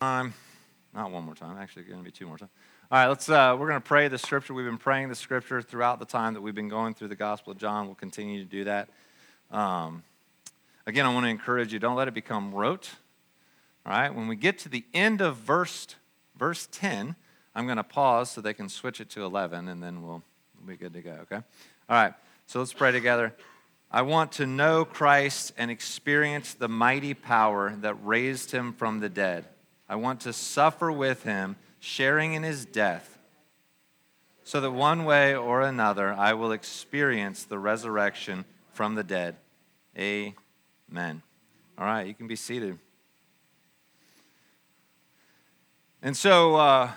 time. 0.00 0.32
Not 0.94 1.10
one 1.10 1.24
more 1.24 1.34
time. 1.34 1.58
Actually, 1.58 1.82
going 1.82 1.98
to 1.98 2.04
be 2.04 2.10
two 2.10 2.26
more 2.26 2.38
times. 2.38 2.50
All 2.90 2.98
right, 2.98 3.08
let's. 3.08 3.28
Uh, 3.28 3.54
we're 3.58 3.68
going 3.68 3.82
to 3.82 3.86
pray 3.86 4.08
the 4.08 4.16
scripture. 4.16 4.54
We've 4.54 4.64
been 4.64 4.78
praying 4.78 5.10
the 5.10 5.14
scripture 5.14 5.60
throughout 5.60 5.98
the 5.98 6.06
time 6.06 6.32
that 6.32 6.40
we've 6.40 6.54
been 6.54 6.70
going 6.70 6.94
through 6.94 7.08
the 7.08 7.16
Gospel 7.16 7.52
of 7.52 7.58
John. 7.58 7.84
We'll 7.84 7.96
continue 7.96 8.42
to 8.42 8.48
do 8.48 8.64
that. 8.64 8.88
Um, 9.50 10.02
again, 10.86 11.04
I 11.04 11.12
want 11.12 11.26
to 11.26 11.28
encourage 11.28 11.74
you. 11.74 11.78
Don't 11.78 11.96
let 11.96 12.08
it 12.08 12.14
become 12.14 12.54
rote. 12.54 12.88
All 13.84 13.92
right. 13.92 14.08
When 14.08 14.26
we 14.26 14.36
get 14.36 14.58
to 14.60 14.70
the 14.70 14.86
end 14.94 15.20
of 15.20 15.36
verse 15.36 15.96
verse 16.34 16.66
ten, 16.72 17.14
I'm 17.54 17.66
going 17.66 17.76
to 17.76 17.84
pause 17.84 18.30
so 18.30 18.40
they 18.40 18.54
can 18.54 18.70
switch 18.70 19.02
it 19.02 19.10
to 19.10 19.22
11, 19.22 19.68
and 19.68 19.82
then 19.82 20.00
we'll, 20.00 20.22
we'll 20.58 20.66
be 20.66 20.76
good 20.78 20.94
to 20.94 21.02
go. 21.02 21.18
Okay. 21.24 21.36
All 21.36 21.42
right. 21.90 22.14
So 22.46 22.58
let's 22.58 22.72
pray 22.72 22.90
together. 22.90 23.34
I 23.90 24.00
want 24.00 24.32
to 24.32 24.46
know 24.46 24.86
Christ 24.86 25.52
and 25.58 25.70
experience 25.70 26.54
the 26.54 26.68
mighty 26.68 27.12
power 27.12 27.76
that 27.82 27.96
raised 28.02 28.50
him 28.50 28.72
from 28.72 29.00
the 29.00 29.10
dead. 29.10 29.44
I 29.90 29.96
want 29.96 30.20
to 30.20 30.32
suffer 30.32 30.92
with 30.92 31.24
him, 31.24 31.56
sharing 31.80 32.34
in 32.34 32.44
his 32.44 32.64
death, 32.64 33.18
so 34.44 34.60
that 34.60 34.70
one 34.70 35.04
way 35.04 35.34
or 35.34 35.62
another 35.62 36.12
I 36.12 36.32
will 36.34 36.52
experience 36.52 37.42
the 37.42 37.58
resurrection 37.58 38.44
from 38.72 38.94
the 38.94 39.02
dead. 39.02 39.34
Amen. 39.98 41.22
All 41.76 41.84
right, 41.84 42.06
you 42.06 42.14
can 42.14 42.28
be 42.28 42.36
seated. 42.36 42.78
And 46.02 46.16
so 46.16 46.54
uh, 46.54 46.92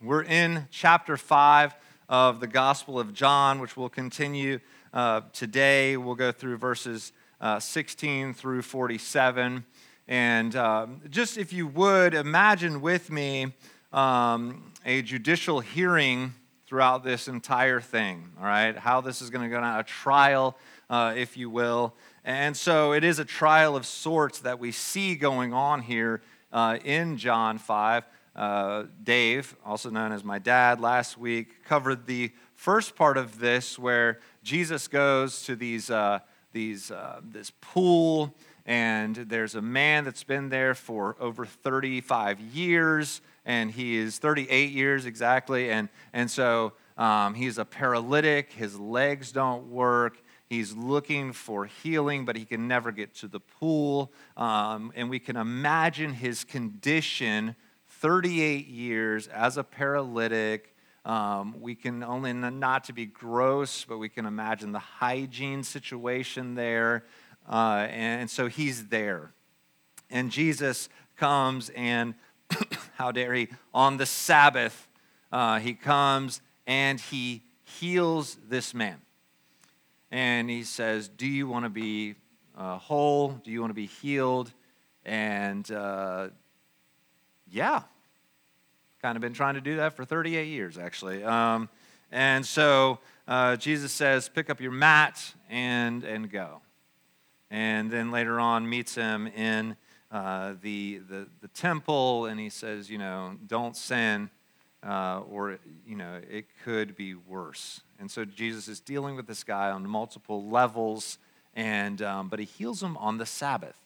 we're 0.00 0.24
in 0.24 0.68
chapter 0.70 1.18
5 1.18 1.74
of 2.08 2.40
the 2.40 2.46
Gospel 2.46 2.98
of 2.98 3.12
John, 3.12 3.60
which 3.60 3.76
will 3.76 3.90
continue 3.90 4.60
uh, 4.94 5.20
today. 5.34 5.98
We'll 5.98 6.14
go 6.14 6.32
through 6.32 6.56
verses 6.56 7.12
uh, 7.42 7.60
16 7.60 8.32
through 8.32 8.62
47. 8.62 9.66
And 10.08 10.56
um, 10.56 11.02
just 11.10 11.36
if 11.36 11.52
you 11.52 11.66
would 11.66 12.14
imagine 12.14 12.80
with 12.80 13.10
me 13.10 13.52
um, 13.92 14.72
a 14.86 15.02
judicial 15.02 15.60
hearing 15.60 16.32
throughout 16.66 17.04
this 17.04 17.28
entire 17.28 17.78
thing, 17.78 18.30
all 18.38 18.46
right? 18.46 18.74
How 18.76 19.02
this 19.02 19.20
is 19.20 19.28
going 19.28 19.44
to 19.44 19.54
go 19.54 19.60
down, 19.60 19.78
a 19.78 19.82
trial, 19.82 20.56
uh, 20.88 21.12
if 21.14 21.36
you 21.36 21.50
will. 21.50 21.94
And 22.24 22.56
so 22.56 22.92
it 22.92 23.04
is 23.04 23.18
a 23.18 23.24
trial 23.24 23.76
of 23.76 23.84
sorts 23.84 24.38
that 24.40 24.58
we 24.58 24.72
see 24.72 25.14
going 25.14 25.52
on 25.52 25.82
here 25.82 26.22
uh, 26.54 26.78
in 26.84 27.18
John 27.18 27.58
5. 27.58 28.04
Uh, 28.34 28.84
Dave, 29.02 29.56
also 29.64 29.90
known 29.90 30.12
as 30.12 30.24
my 30.24 30.38
dad, 30.38 30.80
last 30.80 31.18
week 31.18 31.64
covered 31.64 32.06
the 32.06 32.32
first 32.54 32.96
part 32.96 33.18
of 33.18 33.40
this 33.40 33.78
where 33.78 34.20
Jesus 34.42 34.88
goes 34.88 35.42
to 35.42 35.54
these, 35.54 35.90
uh, 35.90 36.20
these, 36.52 36.90
uh, 36.90 37.20
this 37.22 37.52
pool 37.60 38.34
and 38.68 39.16
there's 39.16 39.54
a 39.54 39.62
man 39.62 40.04
that's 40.04 40.24
been 40.24 40.50
there 40.50 40.74
for 40.74 41.16
over 41.18 41.46
35 41.46 42.38
years, 42.38 43.22
and 43.46 43.70
he 43.70 43.96
is 43.96 44.18
38 44.18 44.72
years 44.72 45.06
exactly. 45.06 45.70
And, 45.70 45.88
and 46.12 46.30
so 46.30 46.74
um, 46.98 47.32
he's 47.32 47.56
a 47.56 47.64
paralytic, 47.64 48.52
his 48.52 48.78
legs 48.78 49.32
don't 49.32 49.70
work. 49.70 50.18
He's 50.50 50.74
looking 50.74 51.32
for 51.32 51.64
healing, 51.64 52.26
but 52.26 52.36
he 52.36 52.44
can 52.44 52.68
never 52.68 52.92
get 52.92 53.14
to 53.16 53.28
the 53.28 53.40
pool. 53.40 54.12
Um, 54.36 54.92
and 54.94 55.08
we 55.08 55.18
can 55.18 55.36
imagine 55.38 56.12
his 56.12 56.44
condition 56.44 57.56
38 58.00 58.66
years 58.66 59.28
as 59.28 59.56
a 59.56 59.64
paralytic. 59.64 60.74
Um, 61.06 61.56
we 61.58 61.74
can 61.74 62.02
only, 62.02 62.34
not 62.34 62.84
to 62.84 62.92
be 62.92 63.06
gross, 63.06 63.86
but 63.86 63.96
we 63.96 64.10
can 64.10 64.26
imagine 64.26 64.72
the 64.72 64.78
hygiene 64.78 65.62
situation 65.62 66.54
there. 66.54 67.04
Uh, 67.48 67.86
and 67.90 68.28
so 68.28 68.46
he's 68.46 68.86
there. 68.88 69.32
And 70.10 70.30
Jesus 70.30 70.88
comes 71.16 71.70
and, 71.70 72.14
how 72.96 73.12
dare 73.12 73.34
he, 73.34 73.48
on 73.72 73.96
the 73.96 74.06
Sabbath, 74.06 74.86
uh, 75.32 75.58
he 75.58 75.74
comes 75.74 76.40
and 76.66 77.00
he 77.00 77.42
heals 77.64 78.36
this 78.48 78.74
man. 78.74 79.00
And 80.10 80.48
he 80.48 80.62
says, 80.62 81.08
Do 81.08 81.26
you 81.26 81.48
want 81.48 81.64
to 81.64 81.70
be 81.70 82.14
uh, 82.56 82.78
whole? 82.78 83.40
Do 83.44 83.50
you 83.50 83.60
want 83.60 83.70
to 83.70 83.74
be 83.74 83.86
healed? 83.86 84.52
And 85.04 85.70
uh, 85.70 86.28
yeah, 87.50 87.82
kind 89.02 89.16
of 89.16 89.22
been 89.22 89.34
trying 89.34 89.54
to 89.54 89.60
do 89.60 89.76
that 89.76 89.94
for 89.94 90.04
38 90.04 90.48
years, 90.48 90.78
actually. 90.78 91.24
Um, 91.24 91.68
and 92.10 92.44
so 92.44 92.98
uh, 93.26 93.56
Jesus 93.56 93.92
says, 93.92 94.28
Pick 94.28 94.48
up 94.48 94.60
your 94.60 94.72
mat 94.72 95.34
and, 95.50 96.04
and 96.04 96.30
go 96.30 96.62
and 97.50 97.90
then 97.90 98.10
later 98.10 98.38
on 98.38 98.68
meets 98.68 98.94
him 98.94 99.26
in 99.28 99.76
uh, 100.10 100.54
the, 100.62 101.00
the, 101.08 101.26
the 101.40 101.48
temple 101.48 102.26
and 102.26 102.40
he 102.40 102.48
says, 102.48 102.90
you 102.90 102.98
know, 102.98 103.36
don't 103.46 103.76
sin 103.76 104.30
uh, 104.86 105.20
or, 105.30 105.58
you 105.86 105.96
know, 105.96 106.20
it 106.30 106.46
could 106.64 106.96
be 106.96 107.14
worse. 107.14 107.80
And 107.98 108.10
so 108.10 108.24
Jesus 108.24 108.68
is 108.68 108.80
dealing 108.80 109.16
with 109.16 109.26
this 109.26 109.42
guy 109.42 109.70
on 109.70 109.86
multiple 109.88 110.48
levels, 110.48 111.18
and, 111.54 112.00
um, 112.00 112.28
but 112.28 112.38
he 112.38 112.44
heals 112.44 112.82
him 112.82 112.96
on 112.98 113.18
the 113.18 113.26
Sabbath, 113.26 113.76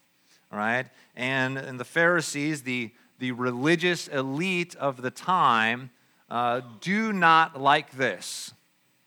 all 0.52 0.58
right? 0.58 0.86
And, 1.16 1.56
and 1.56 1.80
the 1.80 1.84
Pharisees, 1.84 2.62
the, 2.62 2.90
the 3.18 3.32
religious 3.32 4.08
elite 4.08 4.76
of 4.76 5.00
the 5.00 5.10
time, 5.10 5.90
uh, 6.30 6.60
do 6.80 7.12
not 7.12 7.60
like 7.60 7.92
this, 7.92 8.52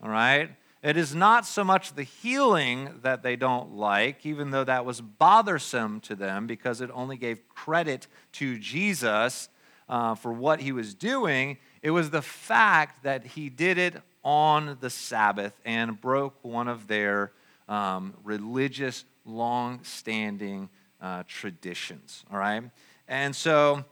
all 0.02 0.10
right? 0.10 0.50
It 0.86 0.98
is 0.98 1.16
not 1.16 1.48
so 1.48 1.64
much 1.64 1.96
the 1.96 2.04
healing 2.04 3.00
that 3.02 3.24
they 3.24 3.36
don't 3.36 3.74
like, 3.74 4.24
even 4.24 4.52
though 4.52 4.66
that 4.66 4.86
was 4.86 5.02
bothersome 5.02 6.00
to 6.02 6.14
them 6.16 6.46
because 6.46 6.80
it 6.80 6.92
only 6.94 7.18
gave 7.18 7.50
credit 7.50 8.06
to 8.34 8.60
Jesus 8.60 9.50
uh, 9.90 10.14
for 10.14 10.32
what 10.32 10.60
he 10.60 10.72
was 10.72 10.94
doing. 10.94 11.58
It 11.82 11.90
was 11.90 12.12
the 12.12 12.22
fact 12.22 13.02
that 13.02 13.26
he 13.26 13.50
did 13.50 13.80
it 13.80 13.96
on 14.24 14.78
the 14.80 14.92
Sabbath 14.92 15.60
and 15.66 16.00
broke 16.00 16.36
one 16.44 16.68
of 16.68 16.86
their 16.86 17.32
um, 17.68 18.14
religious, 18.24 19.06
long 19.26 19.80
standing 19.82 20.70
uh, 21.02 21.24
traditions. 21.28 22.24
All 22.32 22.38
right? 22.38 22.62
And 23.08 23.36
so 23.36 23.86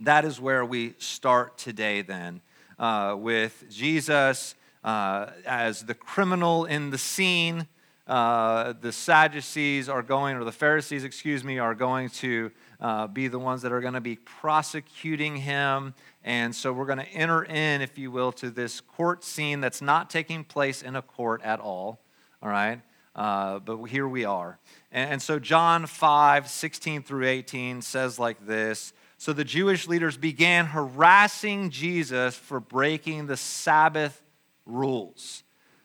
that 0.00 0.24
is 0.24 0.40
where 0.40 0.64
we 0.64 0.94
start 0.96 1.58
today, 1.58 2.00
then, 2.00 2.40
uh, 2.78 3.16
with 3.18 3.66
Jesus 3.68 4.54
uh, 4.86 5.32
as 5.44 5.84
the 5.84 5.94
criminal 5.94 6.64
in 6.64 6.90
the 6.90 6.98
scene. 6.98 7.66
Uh, 8.06 8.72
the 8.80 8.92
Sadducees 8.92 9.88
are 9.88 10.02
going, 10.02 10.36
or 10.36 10.44
the 10.44 10.52
Pharisees, 10.52 11.02
excuse 11.02 11.42
me, 11.42 11.58
are 11.58 11.74
going 11.74 12.08
to 12.08 12.52
uh, 12.80 13.08
be 13.08 13.26
the 13.26 13.38
ones 13.38 13.62
that 13.62 13.72
are 13.72 13.80
going 13.80 13.94
to 13.94 14.00
be 14.00 14.14
prosecuting 14.14 15.36
him. 15.36 15.92
And 16.22 16.54
so 16.54 16.72
we're 16.72 16.86
going 16.86 17.00
to 17.00 17.08
enter 17.08 17.42
in, 17.42 17.82
if 17.82 17.98
you 17.98 18.12
will, 18.12 18.30
to 18.32 18.48
this 18.48 18.80
court 18.80 19.24
scene 19.24 19.60
that's 19.60 19.82
not 19.82 20.08
taking 20.08 20.44
place 20.44 20.82
in 20.82 20.94
a 20.94 21.02
court 21.02 21.42
at 21.42 21.58
all. 21.58 22.00
All 22.40 22.48
right? 22.48 22.80
Uh, 23.16 23.58
but 23.58 23.86
here 23.86 24.06
we 24.06 24.24
are. 24.24 24.60
And, 24.92 25.14
and 25.14 25.22
so 25.22 25.40
John 25.40 25.86
5, 25.86 26.48
16 26.48 27.02
through 27.02 27.26
18 27.26 27.82
says 27.82 28.20
like 28.20 28.46
this 28.46 28.92
So 29.18 29.32
the 29.32 29.42
Jewish 29.42 29.88
leaders 29.88 30.16
began 30.16 30.66
harassing 30.66 31.70
Jesus 31.70 32.36
for 32.36 32.60
breaking 32.60 33.26
the 33.26 33.36
Sabbath 33.36 34.22
rules. 34.66 35.44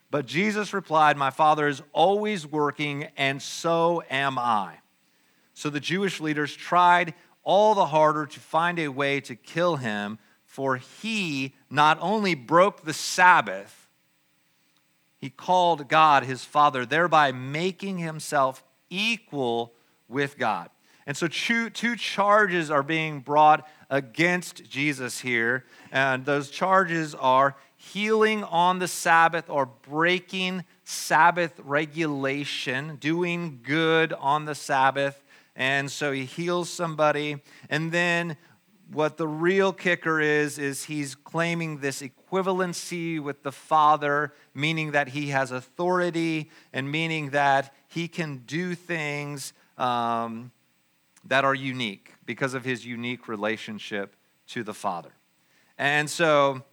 But 0.09 0.25
Jesus 0.25 0.73
replied, 0.73 1.15
My 1.15 1.29
Father 1.29 1.67
is 1.67 1.81
always 1.93 2.45
working, 2.45 3.07
and 3.15 3.41
so 3.41 4.03
am 4.09 4.37
I. 4.37 4.79
So 5.53 5.69
the 5.69 5.79
Jewish 5.79 6.19
leaders 6.19 6.53
tried 6.53 7.13
all 7.43 7.73
the 7.75 7.85
harder 7.85 8.25
to 8.25 8.39
find 8.39 8.77
a 8.79 8.89
way 8.89 9.21
to 9.21 9.35
kill 9.35 9.77
him, 9.77 10.19
for 10.43 10.75
he 10.75 11.53
not 11.69 11.97
only 12.01 12.35
broke 12.35 12.83
the 12.83 12.93
Sabbath, 12.93 13.89
he 15.17 15.29
called 15.29 15.87
God 15.87 16.23
his 16.23 16.43
Father, 16.43 16.85
thereby 16.85 17.31
making 17.31 17.99
himself 17.99 18.63
equal 18.89 19.73
with 20.09 20.37
God. 20.37 20.69
And 21.05 21.15
so, 21.15 21.27
two, 21.27 21.69
two 21.69 21.95
charges 21.95 22.69
are 22.69 22.83
being 22.83 23.21
brought 23.21 23.67
against 23.89 24.69
Jesus 24.69 25.19
here. 25.19 25.65
And 25.91 26.25
those 26.25 26.49
charges 26.49 27.15
are 27.15 27.55
healing 27.81 28.43
on 28.43 28.77
the 28.77 28.87
Sabbath 28.87 29.49
or 29.49 29.65
breaking 29.65 30.63
Sabbath 30.83 31.59
regulation, 31.63 32.97
doing 32.97 33.59
good 33.63 34.13
on 34.13 34.45
the 34.45 34.53
Sabbath. 34.53 35.23
And 35.55 35.89
so 35.89 36.11
he 36.11 36.25
heals 36.25 36.69
somebody. 36.69 37.37
And 37.71 37.91
then 37.91 38.37
what 38.91 39.17
the 39.17 39.27
real 39.27 39.73
kicker 39.73 40.21
is, 40.21 40.59
is 40.59 40.83
he's 40.83 41.15
claiming 41.15 41.79
this 41.79 42.03
equivalency 42.03 43.19
with 43.19 43.41
the 43.41 43.51
Father, 43.51 44.31
meaning 44.53 44.91
that 44.91 45.09
he 45.09 45.29
has 45.29 45.51
authority 45.51 46.51
and 46.71 46.91
meaning 46.91 47.31
that 47.31 47.73
he 47.87 48.07
can 48.07 48.43
do 48.45 48.75
things 48.75 49.53
um, 49.79 50.51
that 51.25 51.43
are 51.43 51.55
unique 51.55 52.13
because 52.25 52.53
of 52.53 52.63
his 52.63 52.85
unique 52.85 53.27
relationship 53.27 54.15
to 54.47 54.63
the 54.63 54.73
Father. 54.73 55.13
And 55.79 56.07
so 56.07 56.63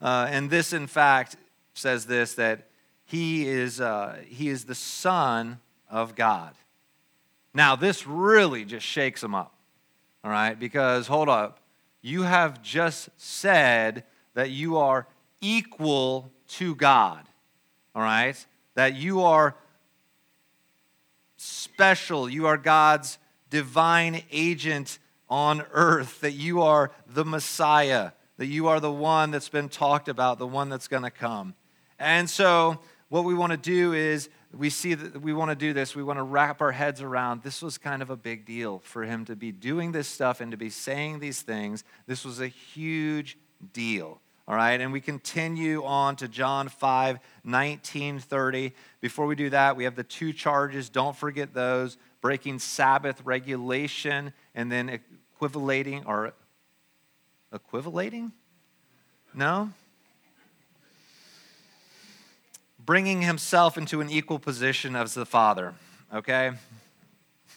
uh, 0.00 0.26
and 0.30 0.50
this, 0.50 0.72
in 0.72 0.86
fact, 0.86 1.36
says 1.74 2.06
this 2.06 2.34
that 2.34 2.68
he 3.04 3.46
is, 3.48 3.80
uh, 3.80 4.16
he 4.26 4.48
is 4.48 4.64
the 4.64 4.74
Son 4.74 5.60
of 5.90 6.14
God. 6.14 6.54
Now, 7.54 7.76
this 7.76 8.06
really 8.06 8.64
just 8.64 8.84
shakes 8.84 9.22
him 9.22 9.34
up. 9.34 9.54
All 10.24 10.30
right? 10.30 10.58
Because, 10.58 11.06
hold 11.06 11.28
up, 11.28 11.60
you 12.02 12.22
have 12.22 12.62
just 12.62 13.08
said 13.16 14.04
that 14.34 14.50
you 14.50 14.76
are 14.76 15.06
equal 15.40 16.30
to 16.48 16.74
God. 16.74 17.24
All 17.94 18.02
right? 18.02 18.44
That 18.74 18.94
you 18.94 19.22
are 19.22 19.54
special. 21.36 22.28
You 22.28 22.46
are 22.46 22.56
God's 22.56 23.18
divine 23.50 24.22
agent 24.30 24.98
on 25.28 25.64
earth, 25.72 26.20
that 26.20 26.32
you 26.32 26.62
are 26.62 26.92
the 27.06 27.24
Messiah, 27.24 28.12
that 28.38 28.46
you 28.46 28.68
are 28.68 28.80
the 28.80 28.92
one 28.92 29.30
that's 29.30 29.48
been 29.48 29.68
talked 29.68 30.08
about, 30.08 30.38
the 30.38 30.46
one 30.46 30.68
that's 30.68 30.88
going 30.88 31.02
to 31.02 31.10
come. 31.10 31.54
And 31.98 32.28
so, 32.28 32.78
what 33.08 33.24
we 33.24 33.34
want 33.34 33.52
to 33.52 33.56
do 33.56 33.92
is 33.92 34.28
we 34.52 34.70
see 34.70 34.94
that 34.94 35.20
we 35.20 35.32
want 35.32 35.50
to 35.50 35.54
do 35.54 35.72
this. 35.72 35.94
We 35.94 36.02
want 36.02 36.18
to 36.18 36.22
wrap 36.22 36.60
our 36.60 36.72
heads 36.72 37.02
around 37.02 37.42
this 37.42 37.62
was 37.62 37.78
kind 37.78 38.02
of 38.02 38.10
a 38.10 38.16
big 38.16 38.44
deal 38.44 38.80
for 38.80 39.04
him 39.04 39.24
to 39.26 39.36
be 39.36 39.52
doing 39.52 39.92
this 39.92 40.08
stuff 40.08 40.40
and 40.40 40.50
to 40.50 40.56
be 40.56 40.70
saying 40.70 41.20
these 41.20 41.42
things. 41.42 41.84
This 42.06 42.24
was 42.24 42.40
a 42.40 42.48
huge 42.48 43.38
deal. 43.72 44.20
All 44.48 44.54
right, 44.54 44.80
and 44.80 44.92
we 44.92 45.00
continue 45.00 45.82
on 45.82 46.14
to 46.16 46.28
John 46.28 46.68
5, 46.68 47.18
19, 47.42 48.20
30. 48.20 48.72
Before 49.00 49.26
we 49.26 49.34
do 49.34 49.50
that, 49.50 49.76
we 49.76 49.82
have 49.84 49.96
the 49.96 50.04
two 50.04 50.32
charges. 50.32 50.88
Don't 50.88 51.16
forget 51.16 51.52
those 51.52 51.98
breaking 52.20 52.60
Sabbath 52.60 53.20
regulation 53.24 54.32
and 54.54 54.70
then 54.70 54.88
equivalating 54.88 56.04
or 56.06 56.32
equivalating? 57.56 58.32
No? 59.34 59.70
Bringing 62.78 63.22
himself 63.22 63.76
into 63.76 64.00
an 64.00 64.08
equal 64.08 64.38
position 64.38 64.94
as 64.94 65.14
the 65.14 65.26
Father. 65.26 65.74
Okay? 66.14 66.52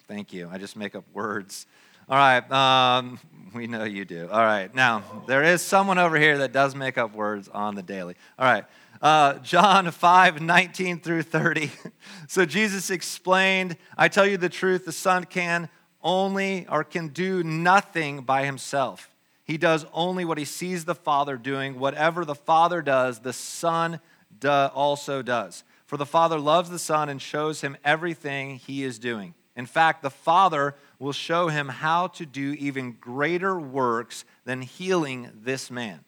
Thank 0.08 0.34
you. 0.34 0.50
I 0.52 0.58
just 0.58 0.76
make 0.76 0.96
up 0.96 1.04
words. 1.14 1.68
All 2.10 2.18
right, 2.18 2.52
um, 2.52 3.20
we 3.54 3.68
know 3.68 3.84
you 3.84 4.04
do. 4.04 4.28
All 4.32 4.44
right, 4.44 4.74
now, 4.74 5.04
there 5.28 5.44
is 5.44 5.62
someone 5.62 6.00
over 6.00 6.18
here 6.18 6.40
that 6.40 6.52
does 6.52 6.74
make 6.74 6.98
up 6.98 7.14
words 7.14 7.48
on 7.48 7.76
the 7.76 7.84
daily. 7.84 8.16
All 8.40 8.46
right, 8.46 8.66
uh, 9.00 9.36
John 9.36 9.92
5 9.92 10.42
19 10.42 11.02
through 11.02 11.22
30. 11.22 11.70
so 12.28 12.48
Jesus 12.48 12.90
explained, 12.90 13.78
I 13.96 14.08
tell 14.08 14.26
you 14.26 14.38
the 14.38 14.50
truth, 14.50 14.86
the 14.86 14.92
Son 14.92 15.26
can 15.26 15.70
only 16.02 16.66
or 16.68 16.84
can 16.84 17.10
do 17.10 17.44
nothing 17.44 18.22
by 18.22 18.46
himself. 18.46 19.12
He 19.50 19.58
does 19.58 19.84
only 19.94 20.26
what 20.26 20.38
he 20.38 20.46
sees 20.46 20.86
the 20.86 20.94
Father 20.94 21.36
doing. 21.36 21.80
Whatever 21.80 22.24
the 22.24 22.36
Father 22.36 22.84
does, 22.84 23.22
the 23.22 23.34
Son 23.34 24.00
also 24.46 25.24
does. 25.24 25.64
For 25.88 25.98
the 25.98 26.06
Father 26.06 26.38
loves 26.38 26.70
the 26.70 26.78
Son 26.78 27.10
and 27.10 27.20
shows 27.20 27.62
him 27.62 27.76
everything 27.84 28.58
he 28.58 28.84
is 28.84 29.00
doing. 29.00 29.34
In 29.56 29.66
fact, 29.66 30.04
the 30.04 30.12
Father 30.12 30.76
will 31.00 31.14
show 31.14 31.48
him 31.48 31.68
how 31.68 32.10
to 32.10 32.28
do 32.28 32.56
even 32.60 32.92
greater 33.02 33.60
works 33.60 34.24
than 34.46 34.62
healing 34.62 35.32
this 35.34 35.72
man. 35.72 36.02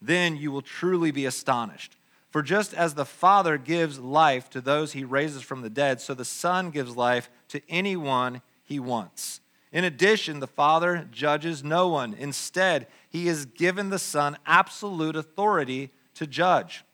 Then 0.00 0.38
you 0.38 0.50
will 0.50 0.62
truly 0.62 1.10
be 1.10 1.26
astonished. 1.26 1.98
For 2.30 2.40
just 2.40 2.72
as 2.72 2.94
the 2.94 3.04
Father 3.04 3.58
gives 3.58 3.98
life 3.98 4.48
to 4.48 4.62
those 4.62 4.92
he 4.94 5.04
raises 5.04 5.42
from 5.42 5.60
the 5.60 5.68
dead, 5.68 6.00
so 6.00 6.14
the 6.14 6.24
Son 6.24 6.70
gives 6.70 6.96
life 6.96 7.28
to 7.48 7.60
anyone 7.68 8.40
he 8.64 8.80
wants. 8.80 9.41
In 9.72 9.84
addition, 9.84 10.40
the 10.40 10.46
Father 10.46 11.08
judges 11.10 11.64
no 11.64 11.88
one. 11.88 12.14
Instead, 12.14 12.86
he 13.08 13.26
has 13.28 13.46
given 13.46 13.90
the 13.90 13.98
Son 13.98 14.36
absolute 14.46 15.16
authority 15.16 15.90
to 16.14 16.26
judge. 16.26 16.84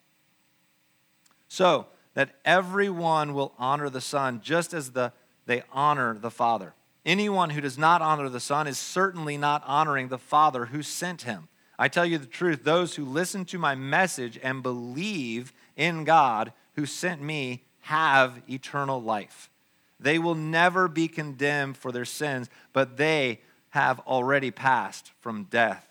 So 1.48 1.86
that 2.14 2.36
everyone 2.44 3.34
will 3.34 3.52
honor 3.58 3.90
the 3.90 4.00
Son 4.00 4.40
just 4.42 4.72
as 4.72 4.92
the, 4.92 5.12
they 5.46 5.62
honor 5.72 6.16
the 6.18 6.30
Father. 6.30 6.74
Anyone 7.04 7.50
who 7.50 7.60
does 7.60 7.78
not 7.78 8.02
honor 8.02 8.28
the 8.28 8.40
Son 8.40 8.66
is 8.66 8.78
certainly 8.78 9.36
not 9.36 9.62
honoring 9.66 10.08
the 10.08 10.18
Father 10.18 10.66
who 10.66 10.82
sent 10.82 11.22
him. 11.22 11.48
I 11.78 11.88
tell 11.88 12.04
you 12.04 12.18
the 12.18 12.26
truth, 12.26 12.64
those 12.64 12.96
who 12.96 13.04
listen 13.04 13.44
to 13.46 13.58
my 13.58 13.74
message 13.74 14.38
and 14.42 14.62
believe 14.62 15.52
in 15.76 16.04
God 16.04 16.52
who 16.74 16.86
sent 16.86 17.22
me 17.22 17.64
have 17.82 18.42
eternal 18.48 19.00
life. 19.00 19.50
They 20.00 20.18
will 20.18 20.34
never 20.34 20.88
be 20.88 21.08
condemned 21.08 21.76
for 21.76 21.92
their 21.92 22.04
sins, 22.04 22.48
but 22.72 22.96
they 22.96 23.40
have 23.70 24.00
already 24.00 24.50
passed 24.50 25.12
from 25.20 25.44
death 25.44 25.88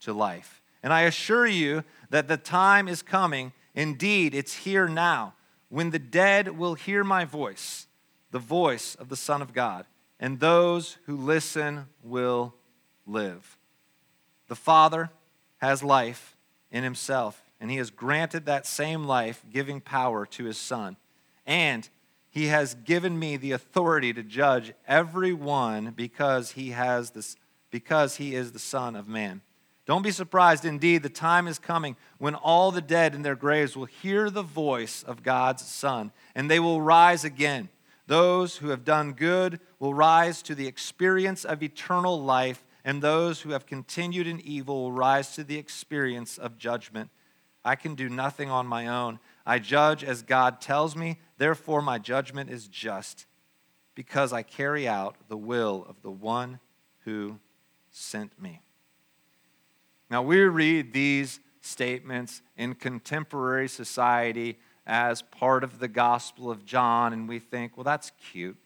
to 0.00 0.12
life. 0.12 0.62
And 0.82 0.92
I 0.92 1.02
assure 1.02 1.46
you 1.46 1.84
that 2.10 2.28
the 2.28 2.36
time 2.36 2.88
is 2.88 3.02
coming, 3.02 3.52
indeed, 3.74 4.34
it's 4.34 4.54
here 4.54 4.86
now, 4.86 5.34
when 5.68 5.90
the 5.90 5.98
dead 5.98 6.56
will 6.56 6.74
hear 6.74 7.04
my 7.04 7.24
voice, 7.24 7.86
the 8.30 8.38
voice 8.38 8.94
of 8.94 9.08
the 9.08 9.16
Son 9.16 9.42
of 9.42 9.52
God 9.52 9.86
and 10.20 10.40
those 10.40 10.98
who 11.06 11.16
listen 11.16 11.86
will 12.02 12.54
live. 13.06 13.56
The 14.48 14.56
Father 14.56 15.10
has 15.58 15.82
life 15.82 16.36
in 16.70 16.84
himself, 16.84 17.42
and 17.60 17.70
he 17.70 17.76
has 17.76 17.90
granted 17.90 18.46
that 18.46 18.66
same 18.66 19.04
life, 19.04 19.44
giving 19.52 19.80
power 19.80 20.26
to 20.26 20.44
his 20.44 20.58
Son. 20.58 20.96
And 21.46 21.88
he 22.38 22.46
has 22.46 22.74
given 22.74 23.18
me 23.18 23.36
the 23.36 23.52
authority 23.52 24.12
to 24.12 24.22
judge 24.22 24.72
everyone 24.86 25.92
because 25.96 26.52
he 26.52 26.70
has 26.70 27.10
this 27.10 27.36
because 27.70 28.16
he 28.16 28.34
is 28.34 28.52
the 28.52 28.58
son 28.58 28.96
of 28.96 29.08
man 29.08 29.42
don't 29.86 30.02
be 30.02 30.10
surprised 30.10 30.64
indeed 30.64 31.02
the 31.02 31.08
time 31.08 31.46
is 31.46 31.58
coming 31.58 31.96
when 32.18 32.34
all 32.34 32.70
the 32.70 32.80
dead 32.80 33.14
in 33.14 33.22
their 33.22 33.36
graves 33.36 33.76
will 33.76 33.86
hear 33.86 34.30
the 34.30 34.42
voice 34.42 35.02
of 35.02 35.22
god's 35.22 35.64
son 35.64 36.12
and 36.34 36.50
they 36.50 36.60
will 36.60 36.80
rise 36.80 37.24
again 37.24 37.68
those 38.08 38.56
who 38.56 38.70
have 38.70 38.84
done 38.84 39.12
good 39.12 39.60
will 39.78 39.92
rise 39.92 40.40
to 40.42 40.54
the 40.54 40.66
experience 40.66 41.44
of 41.44 41.62
eternal 41.62 42.20
life, 42.20 42.64
and 42.82 43.02
those 43.02 43.42
who 43.42 43.50
have 43.50 43.66
continued 43.66 44.26
in 44.26 44.40
evil 44.40 44.84
will 44.84 44.92
rise 44.92 45.34
to 45.34 45.44
the 45.44 45.58
experience 45.58 46.38
of 46.38 46.56
judgment. 46.56 47.10
I 47.66 47.76
can 47.76 47.94
do 47.94 48.08
nothing 48.08 48.50
on 48.50 48.66
my 48.66 48.86
own. 48.86 49.20
I 49.48 49.58
judge 49.58 50.04
as 50.04 50.20
God 50.20 50.60
tells 50.60 50.94
me, 50.94 51.18
therefore, 51.38 51.80
my 51.80 51.98
judgment 51.98 52.50
is 52.50 52.68
just, 52.68 53.24
because 53.94 54.30
I 54.30 54.42
carry 54.42 54.86
out 54.86 55.16
the 55.28 55.38
will 55.38 55.86
of 55.88 56.02
the 56.02 56.10
one 56.10 56.60
who 57.06 57.38
sent 57.90 58.38
me. 58.38 58.60
Now, 60.10 60.20
we 60.20 60.40
read 60.42 60.92
these 60.92 61.40
statements 61.62 62.42
in 62.58 62.74
contemporary 62.74 63.68
society 63.68 64.58
as 64.86 65.22
part 65.22 65.64
of 65.64 65.78
the 65.78 65.88
Gospel 65.88 66.50
of 66.50 66.66
John, 66.66 67.14
and 67.14 67.26
we 67.26 67.38
think, 67.38 67.74
well, 67.74 67.84
that's 67.84 68.12
cute. 68.30 68.58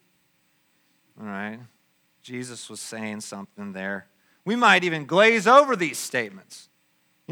All 1.16 1.26
right? 1.26 1.60
Jesus 2.22 2.68
was 2.68 2.80
saying 2.80 3.20
something 3.20 3.72
there. 3.72 4.08
We 4.44 4.56
might 4.56 4.82
even 4.82 5.06
glaze 5.06 5.46
over 5.46 5.76
these 5.76 5.98
statements. 5.98 6.68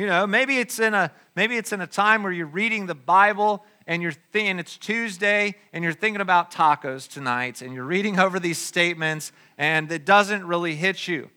You 0.01 0.07
know, 0.07 0.27
maybe 0.27 0.57
it's 0.57 0.79
in 0.79 0.95
a 0.95 1.13
maybe 1.37 1.59
it's 1.59 1.75
in 1.75 1.83
a 1.83 1.87
time 1.87 2.23
where 2.23 2.33
you're 2.33 2.47
reading 2.47 2.87
the 2.87 2.95
Bible 2.95 3.67
and 3.87 4.01
you're 4.01 4.15
thinking 4.33 4.59
it's 4.59 4.79
Tuesday 4.79 5.55
and 5.75 5.85
you're 5.85 5.93
thinking 5.93 6.23
about 6.23 6.51
tacos 6.51 7.07
tonight 7.07 7.61
and 7.61 7.75
you're 7.75 7.85
reading 7.85 8.19
over 8.19 8.41
these 8.41 8.57
statements 8.57 9.31
and 9.59 9.93
it 9.93 10.07
doesn't 10.07 10.47
really 10.47 10.75
hit 10.75 11.07
you. 11.07 11.29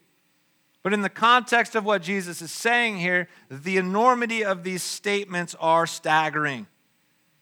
But 0.81 0.93
in 0.93 1.01
the 1.01 1.09
context 1.09 1.75
of 1.75 1.83
what 1.83 2.03
Jesus 2.03 2.41
is 2.41 2.53
saying 2.53 2.99
here, 2.99 3.27
the 3.51 3.75
enormity 3.75 4.45
of 4.45 4.63
these 4.63 4.81
statements 4.81 5.57
are 5.59 5.85
staggering. 5.85 6.67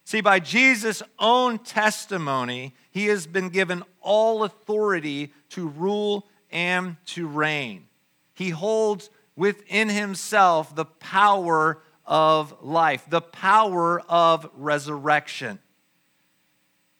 See, 0.05 0.21
by 0.21 0.39
Jesus' 0.39 1.03
own 1.19 1.59
testimony, 1.59 2.73
he 2.89 3.05
has 3.05 3.27
been 3.27 3.49
given 3.49 3.83
all 4.01 4.43
authority 4.43 5.33
to 5.49 5.67
rule 5.67 6.27
and 6.49 6.97
to 7.05 7.27
reign. 7.27 7.85
He 8.33 8.49
holds 8.49 9.11
within 9.41 9.89
himself 9.89 10.75
the 10.75 10.85
power 10.85 11.81
of 12.05 12.53
life, 12.61 13.03
the 13.09 13.19
power 13.19 13.99
of 14.01 14.47
resurrection. 14.53 15.57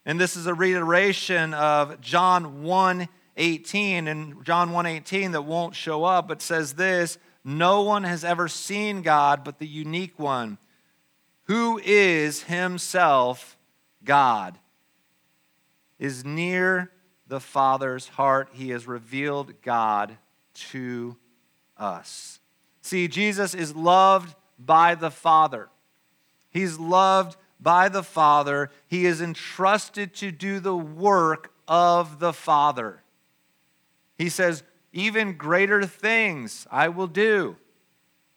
And 0.07 0.19
this 0.19 0.35
is 0.35 0.47
a 0.47 0.53
reiteration 0.55 1.53
of 1.53 2.01
John 2.01 2.63
1 2.63 3.07
18 3.37 4.07
and 4.07 4.43
John 4.43 4.71
1 4.71 4.85
18 4.87 5.33
that 5.33 5.43
won't 5.43 5.75
show 5.75 6.03
up, 6.03 6.27
but 6.27 6.41
says 6.41 6.73
this 6.73 7.19
No 7.43 7.83
one 7.83 8.05
has 8.05 8.23
ever 8.23 8.47
seen 8.47 9.03
God 9.03 9.43
but 9.43 9.59
the 9.59 9.67
unique 9.67 10.17
one 10.17 10.57
who 11.43 11.79
is 11.85 12.41
himself 12.41 13.55
God, 14.03 14.57
is 15.99 16.25
near 16.25 16.89
the 17.27 17.39
Father's 17.39 18.07
heart. 18.07 18.49
He 18.53 18.71
has 18.71 18.87
revealed 18.87 19.61
God 19.61 20.17
to 20.71 21.17
us. 21.81 22.39
See, 22.81 23.07
Jesus 23.07 23.53
is 23.53 23.75
loved 23.75 24.35
by 24.57 24.95
the 24.95 25.11
Father. 25.11 25.69
He's 26.49 26.77
loved 26.79 27.37
by 27.59 27.89
the 27.89 28.03
Father. 28.03 28.69
He 28.87 29.05
is 29.05 29.21
entrusted 29.21 30.13
to 30.15 30.31
do 30.31 30.59
the 30.59 30.75
work 30.75 31.53
of 31.67 32.19
the 32.19 32.33
Father. 32.33 33.03
He 34.17 34.29
says, 34.29 34.63
Even 34.93 35.37
greater 35.37 35.85
things 35.85 36.67
I 36.71 36.89
will 36.89 37.07
do 37.07 37.57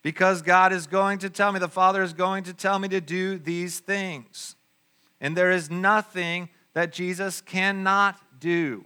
because 0.03 0.43
God 0.43 0.73
is 0.73 0.87
going 0.87 1.19
to 1.21 1.31
tell 1.31 1.51
me, 1.51 1.59
the 1.59 1.69
Father 1.69 2.03
is 2.03 2.13
going 2.13 2.45
to 2.45 2.53
tell 2.53 2.79
me 2.79 2.89
to 2.89 3.01
do 3.01 3.39
these 3.39 3.81
things. 3.81 4.55
And 5.21 5.35
there 5.35 5.51
is 5.51 5.71
nothing 5.71 6.51
that 6.75 6.93
Jesus 6.93 7.41
cannot 7.41 8.21
do. 8.39 8.85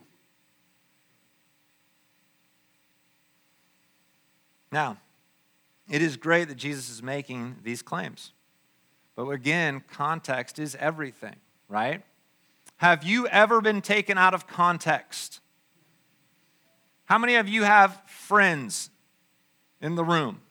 Now, 4.71 4.99
it 5.91 6.03
is 6.03 6.17
great 6.17 6.49
that 6.49 6.57
Jesus 6.57 6.91
is 6.91 7.03
making 7.03 7.57
these 7.63 7.83
claims. 7.83 8.33
But 9.17 9.29
again, 9.29 9.83
context 9.91 10.59
is 10.59 10.77
everything, 10.79 11.37
right? 11.69 12.03
Have 12.77 13.05
you 13.05 13.27
ever 13.29 13.61
been 13.61 13.81
taken 13.81 14.19
out 14.19 14.35
of 14.35 14.47
context? 14.47 15.41
How 17.07 17.19
many 17.19 17.37
of 17.37 17.49
you 17.49 17.65
have 17.65 18.01
friends 18.07 18.91
in 19.81 19.95
the 19.95 20.05
room? 20.05 20.43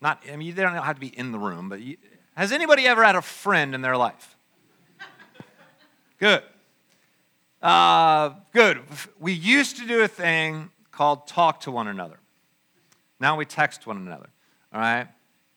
Not, 0.00 0.22
I 0.30 0.36
mean, 0.36 0.54
they 0.54 0.62
don't 0.62 0.74
have 0.74 0.94
to 0.96 1.00
be 1.00 1.08
in 1.08 1.32
the 1.32 1.38
room, 1.38 1.68
but 1.68 1.80
you, 1.80 1.96
has 2.36 2.52
anybody 2.52 2.86
ever 2.86 3.02
had 3.02 3.16
a 3.16 3.22
friend 3.22 3.74
in 3.74 3.80
their 3.80 3.96
life? 3.96 4.36
Good. 6.20 6.42
Uh, 7.62 8.34
good. 8.52 8.80
We 9.18 9.32
used 9.32 9.78
to 9.78 9.86
do 9.86 10.02
a 10.02 10.08
thing 10.08 10.70
called 10.92 11.26
talk 11.26 11.60
to 11.60 11.70
one 11.72 11.88
another. 11.88 12.18
Now 13.20 13.36
we 13.36 13.44
text 13.44 13.86
one 13.86 13.96
another. 13.96 14.28
All 14.72 14.80
right? 14.80 15.08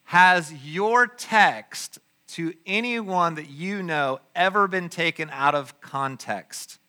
Has 0.05 0.53
your 0.53 1.07
text 1.07 1.99
to 2.29 2.53
anyone 2.65 3.35
that 3.35 3.49
you 3.49 3.83
know 3.83 4.19
ever 4.35 4.67
been 4.67 4.89
taken 4.89 5.29
out 5.31 5.55
of 5.55 5.79
context? 5.81 6.79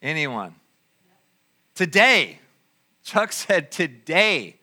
Anyone? 0.00 0.54
Today. 1.74 2.38
Chuck 3.02 3.32
said 3.32 3.70
today. 3.70 4.56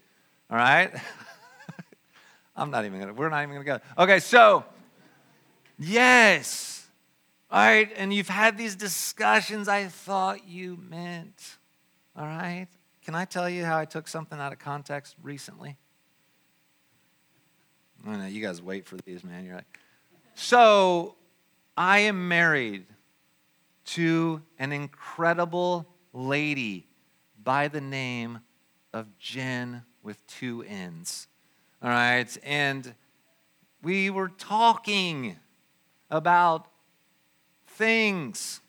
All 0.49 0.57
right? 0.57 0.91
I'm 2.55 2.71
not 2.71 2.85
even 2.85 2.99
gonna, 2.99 3.13
we're 3.13 3.29
not 3.29 3.43
even 3.43 3.55
gonna 3.55 3.79
go. 3.79 4.03
Okay, 4.03 4.19
so, 4.19 4.65
yes. 5.77 6.87
All 7.51 7.59
right, 7.59 7.89
and 7.95 8.13
you've 8.13 8.29
had 8.29 8.57
these 8.57 8.75
discussions 8.75 9.67
I 9.67 9.85
thought 9.85 10.47
you 10.47 10.77
meant. 10.89 11.57
All 12.15 12.25
right? 12.25 12.67
Can 13.03 13.15
I 13.15 13.25
tell 13.25 13.49
you 13.49 13.65
how 13.65 13.77
I 13.77 13.85
took 13.85 14.07
something 14.07 14.39
out 14.39 14.51
of 14.51 14.59
context 14.59 15.15
recently? 15.21 15.77
I 18.07 18.15
know 18.15 18.25
you 18.25 18.41
guys 18.41 18.61
wait 18.61 18.85
for 18.85 18.97
these, 18.97 19.23
man. 19.23 19.45
You're 19.45 19.55
like, 19.55 19.79
so 20.35 21.15
I 21.75 21.99
am 21.99 22.27
married 22.27 22.85
to 23.85 24.41
an 24.57 24.71
incredible 24.71 25.87
lady 26.13 26.87
by 27.43 27.67
the 27.67 27.81
name 27.81 28.39
of 28.93 29.17
Jen 29.17 29.83
with 30.03 30.25
two 30.27 30.63
N's. 30.63 31.27
All 31.81 31.89
right, 31.89 32.37
and 32.43 32.93
we 33.81 34.09
were 34.09 34.29
talking 34.29 35.37
about 36.09 36.67
things 37.67 38.61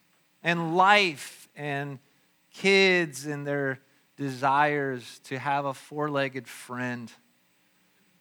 and 0.42 0.76
life 0.76 1.49
and 1.56 1.99
kids 2.52 3.26
and 3.26 3.46
their 3.46 3.80
desires 4.20 5.18
to 5.24 5.38
have 5.38 5.64
a 5.64 5.72
four 5.72 6.10
legged 6.10 6.46
friend 6.46 7.10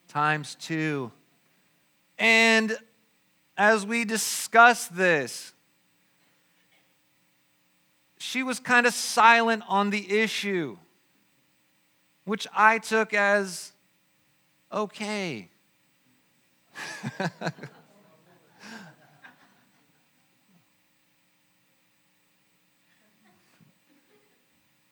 times 0.08 0.54
two. 0.54 1.12
And 2.18 2.74
as 3.54 3.84
we 3.84 4.06
discussed 4.06 4.96
this, 4.96 5.52
she 8.16 8.42
was 8.42 8.58
kind 8.60 8.86
of 8.86 8.94
silent 8.94 9.62
on 9.68 9.90
the 9.90 10.18
issue, 10.22 10.78
which 12.24 12.46
I 12.56 12.78
took 12.78 13.12
as 13.12 13.72
okay. 14.72 15.50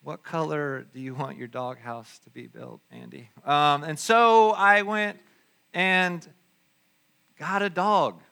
what 0.09 0.23
color 0.23 0.87
do 0.95 1.01
you 1.01 1.15
want 1.15 1.37
your 1.37 1.49
doghouse 1.49 2.19
to 2.21 2.31
be 2.31 2.47
built, 2.47 2.81
Andy? 2.91 3.29
Um, 3.45 3.85
and 3.85 3.99
so 3.99 4.53
I 4.53 4.81
went 4.81 5.19
and 5.75 6.27
got 7.39 7.61
a 7.61 7.69
dog. 7.69 8.23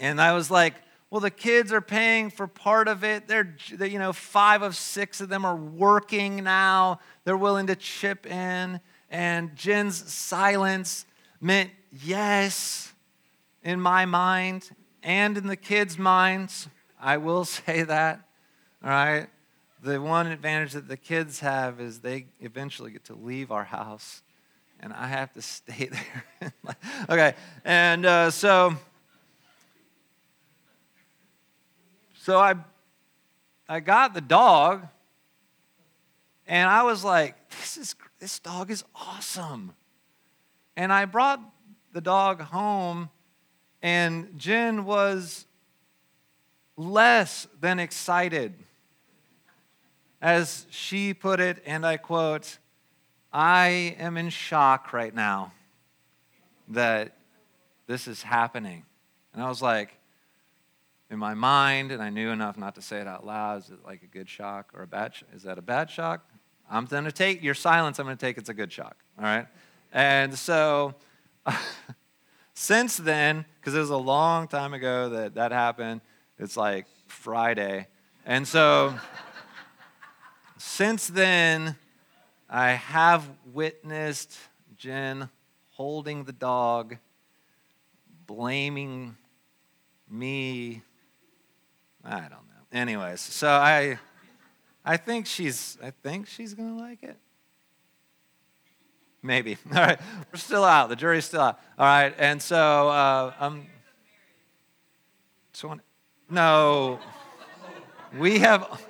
And 0.00 0.20
I 0.20 0.32
was 0.32 0.50
like, 0.50 0.74
well, 1.10 1.20
the 1.20 1.30
kids 1.30 1.72
are 1.72 1.80
paying 1.80 2.28
for 2.28 2.48
part 2.48 2.88
of 2.88 3.04
it. 3.04 3.28
They're, 3.28 3.54
you 3.68 4.00
know, 4.00 4.12
five 4.12 4.62
of 4.62 4.74
six 4.74 5.20
of 5.20 5.28
them 5.28 5.44
are 5.44 5.54
working 5.54 6.42
now. 6.42 6.98
They're 7.22 7.36
willing 7.36 7.68
to 7.68 7.76
chip 7.76 8.26
in. 8.26 8.80
And 9.10 9.54
Jen's 9.54 10.12
silence 10.12 11.06
meant 11.40 11.70
yes 11.92 12.92
in 13.62 13.80
my 13.80 14.06
mind 14.06 14.70
and 15.04 15.38
in 15.38 15.46
the 15.46 15.54
kids' 15.54 15.96
minds. 15.98 16.68
I 17.00 17.18
will 17.18 17.44
say 17.44 17.84
that. 17.84 18.28
All 18.82 18.90
right 18.90 19.28
the 19.82 20.00
one 20.00 20.26
advantage 20.26 20.72
that 20.72 20.88
the 20.88 20.96
kids 20.96 21.40
have 21.40 21.80
is 21.80 22.00
they 22.00 22.26
eventually 22.40 22.90
get 22.90 23.04
to 23.04 23.14
leave 23.14 23.50
our 23.50 23.64
house 23.64 24.22
and 24.80 24.92
I 24.92 25.06
have 25.06 25.32
to 25.34 25.42
stay 25.42 25.90
there. 25.90 26.52
okay, 27.08 27.34
and 27.64 28.06
uh, 28.06 28.30
so, 28.30 28.74
so 32.14 32.38
I, 32.38 32.54
I 33.68 33.80
got 33.80 34.14
the 34.14 34.20
dog, 34.20 34.86
and 36.46 36.68
I 36.68 36.82
was 36.82 37.04
like, 37.04 37.36
"This 37.50 37.76
is 37.76 37.94
this 38.18 38.38
dog 38.38 38.70
is 38.70 38.84
awesome," 38.94 39.74
and 40.76 40.92
I 40.92 41.04
brought 41.04 41.40
the 41.92 42.00
dog 42.00 42.40
home, 42.40 43.10
and 43.82 44.38
Jen 44.38 44.84
was 44.84 45.46
less 46.76 47.48
than 47.60 47.80
excited 47.80 48.54
as 50.20 50.66
she 50.70 51.14
put 51.14 51.40
it, 51.40 51.62
and 51.64 51.86
I 51.86 51.96
quote, 51.96 52.58
I 53.32 53.96
am 53.98 54.16
in 54.16 54.30
shock 54.30 54.92
right 54.92 55.14
now 55.14 55.52
that 56.68 57.16
this 57.86 58.08
is 58.08 58.22
happening. 58.22 58.84
And 59.32 59.42
I 59.42 59.48
was 59.48 59.62
like, 59.62 59.94
in 61.10 61.18
my 61.18 61.34
mind, 61.34 61.90
and 61.90 62.02
I 62.02 62.10
knew 62.10 62.30
enough 62.30 62.58
not 62.58 62.74
to 62.74 62.82
say 62.82 62.98
it 62.98 63.06
out 63.06 63.24
loud, 63.24 63.62
is 63.62 63.70
it 63.70 63.78
like 63.84 64.02
a 64.02 64.06
good 64.06 64.28
shock 64.28 64.70
or 64.74 64.82
a 64.82 64.86
bad? 64.86 65.12
Is 65.34 65.44
that 65.44 65.58
a 65.58 65.62
bad 65.62 65.90
shock? 65.90 66.28
I'm 66.70 66.84
going 66.84 67.04
to 67.04 67.12
take 67.12 67.42
your 67.42 67.54
silence, 67.54 67.98
I'm 67.98 68.06
going 68.06 68.16
to 68.16 68.26
take 68.26 68.36
it's 68.36 68.50
a 68.50 68.54
good 68.54 68.72
shock. 68.72 68.96
All 69.18 69.24
right? 69.24 69.46
And 69.92 70.36
so, 70.36 70.94
since 72.54 72.98
then, 72.98 73.46
because 73.60 73.74
it 73.74 73.78
was 73.78 73.90
a 73.90 73.96
long 73.96 74.48
time 74.48 74.74
ago 74.74 75.08
that 75.10 75.34
that 75.36 75.50
happened, 75.50 76.02
it's 76.38 76.56
like 76.56 76.86
Friday. 77.06 77.86
And 78.26 78.46
so, 78.46 78.94
since 80.58 81.06
then, 81.06 81.76
I 82.50 82.70
have 82.70 83.28
witnessed 83.52 84.36
Jen 84.76 85.28
holding 85.70 86.24
the 86.24 86.32
dog, 86.32 86.96
blaming 88.26 89.16
me. 90.10 90.82
I 92.04 92.20
don't 92.20 92.30
know. 92.30 92.36
Anyways, 92.72 93.20
so 93.20 93.48
I 93.48 93.98
I 94.84 94.96
think 94.96 95.26
she's 95.26 95.78
I 95.82 95.92
think 96.02 96.26
she's 96.26 96.54
gonna 96.54 96.76
like 96.76 97.02
it. 97.02 97.16
Maybe. 99.22 99.56
All 99.74 99.80
right. 99.80 100.00
We're 100.32 100.38
still 100.38 100.64
out. 100.64 100.88
The 100.88 100.96
jury's 100.96 101.24
still 101.24 101.40
out. 101.40 101.60
All 101.78 101.86
right. 101.86 102.14
And 102.18 102.42
so 102.42 102.88
uh, 102.88 103.32
um 103.38 103.66
so 105.52 105.78
no. 106.30 106.98
We 108.18 108.38
have 108.38 108.80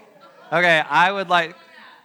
Okay, 0.50 0.82
I 0.88 1.12
would 1.12 1.28
like, 1.28 1.54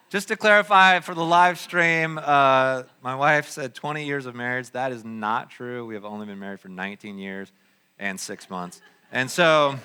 just 0.09 0.27
to 0.27 0.35
clarify 0.35 0.99
for 0.99 1.15
the 1.15 1.23
live 1.23 1.57
stream, 1.57 2.19
uh, 2.21 2.83
my 3.01 3.15
wife 3.15 3.47
said 3.47 3.73
20 3.73 4.03
years 4.03 4.25
of 4.25 4.35
marriage. 4.35 4.69
That 4.71 4.91
is 4.91 5.05
not 5.05 5.49
true. 5.49 5.85
We 5.85 5.93
have 5.93 6.03
only 6.03 6.25
been 6.25 6.39
married 6.39 6.59
for 6.59 6.67
19 6.67 7.17
years 7.17 7.53
and 7.99 8.19
six 8.19 8.49
months. 8.49 8.81
And 9.13 9.31
so, 9.31 9.79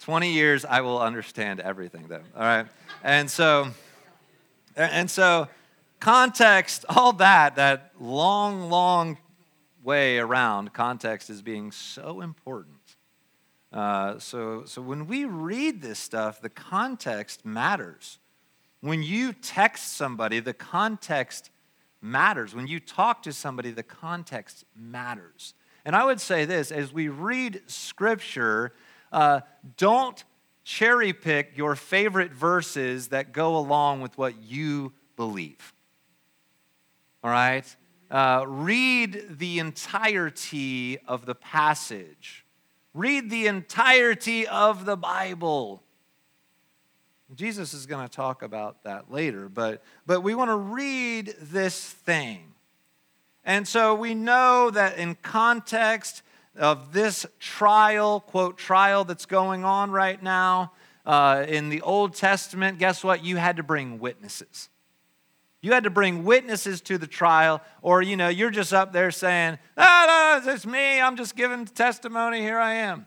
20 0.00 0.32
years, 0.32 0.64
I 0.64 0.80
will 0.80 0.98
understand 0.98 1.60
everything, 1.60 2.06
though. 2.08 2.22
All 2.34 2.42
right? 2.42 2.66
And 3.04 3.30
so, 3.30 3.68
and 4.74 5.10
so, 5.10 5.48
context, 6.00 6.86
all 6.88 7.12
that, 7.14 7.56
that 7.56 7.92
long, 8.00 8.70
long 8.70 9.18
way 9.84 10.18
around, 10.18 10.72
context 10.72 11.28
is 11.28 11.42
being 11.42 11.72
so 11.72 12.22
important. 12.22 12.81
Uh, 13.72 14.18
so, 14.18 14.64
so 14.66 14.82
when 14.82 15.06
we 15.06 15.24
read 15.24 15.80
this 15.80 15.98
stuff, 15.98 16.40
the 16.40 16.50
context 16.50 17.44
matters. 17.46 18.18
When 18.80 19.02
you 19.02 19.32
text 19.32 19.94
somebody, 19.94 20.40
the 20.40 20.52
context 20.52 21.50
matters. 22.02 22.54
When 22.54 22.66
you 22.66 22.80
talk 22.80 23.22
to 23.22 23.32
somebody, 23.32 23.70
the 23.70 23.82
context 23.82 24.64
matters. 24.76 25.54
And 25.84 25.96
I 25.96 26.04
would 26.04 26.20
say 26.20 26.44
this 26.44 26.70
as 26.70 26.92
we 26.92 27.08
read 27.08 27.62
scripture, 27.66 28.72
uh, 29.10 29.40
don't 29.76 30.22
cherry 30.64 31.12
pick 31.12 31.56
your 31.56 31.74
favorite 31.74 32.32
verses 32.32 33.08
that 33.08 33.32
go 33.32 33.56
along 33.56 34.00
with 34.00 34.16
what 34.18 34.34
you 34.42 34.92
believe. 35.16 35.72
All 37.24 37.30
right? 37.30 37.64
Uh, 38.10 38.44
read 38.46 39.38
the 39.38 39.58
entirety 39.58 40.98
of 41.08 41.24
the 41.24 41.34
passage 41.34 42.44
Read 42.94 43.30
the 43.30 43.46
entirety 43.46 44.46
of 44.46 44.84
the 44.84 44.96
Bible. 44.96 45.82
Jesus 47.34 47.72
is 47.72 47.86
going 47.86 48.06
to 48.06 48.14
talk 48.14 48.42
about 48.42 48.84
that 48.84 49.10
later, 49.10 49.48
but, 49.48 49.82
but 50.06 50.20
we 50.20 50.34
want 50.34 50.50
to 50.50 50.56
read 50.56 51.34
this 51.40 51.88
thing. 51.88 52.52
And 53.44 53.66
so 53.66 53.94
we 53.94 54.14
know 54.14 54.70
that 54.70 54.98
in 54.98 55.14
context 55.16 56.22
of 56.56 56.92
this 56.92 57.24
trial, 57.40 58.20
quote, 58.20 58.58
trial 58.58 59.04
that's 59.04 59.24
going 59.26 59.64
on 59.64 59.90
right 59.90 60.22
now 60.22 60.72
uh, 61.06 61.44
in 61.48 61.70
the 61.70 61.80
Old 61.80 62.14
Testament, 62.14 62.78
guess 62.78 63.02
what? 63.02 63.24
You 63.24 63.36
had 63.36 63.56
to 63.56 63.62
bring 63.62 63.98
witnesses. 63.98 64.68
You 65.62 65.72
had 65.72 65.84
to 65.84 65.90
bring 65.90 66.24
witnesses 66.24 66.80
to 66.82 66.98
the 66.98 67.06
trial, 67.06 67.62
or 67.80 68.02
you 68.02 68.16
know, 68.16 68.28
you're 68.28 68.50
just 68.50 68.74
up 68.74 68.92
there 68.92 69.12
saying, 69.12 69.58
"Ah, 69.78 70.40
no, 70.44 70.52
it's 70.52 70.66
me. 70.66 71.00
I'm 71.00 71.16
just 71.16 71.36
giving 71.36 71.64
testimony. 71.64 72.40
Here 72.40 72.58
I 72.58 72.74
am." 72.74 73.06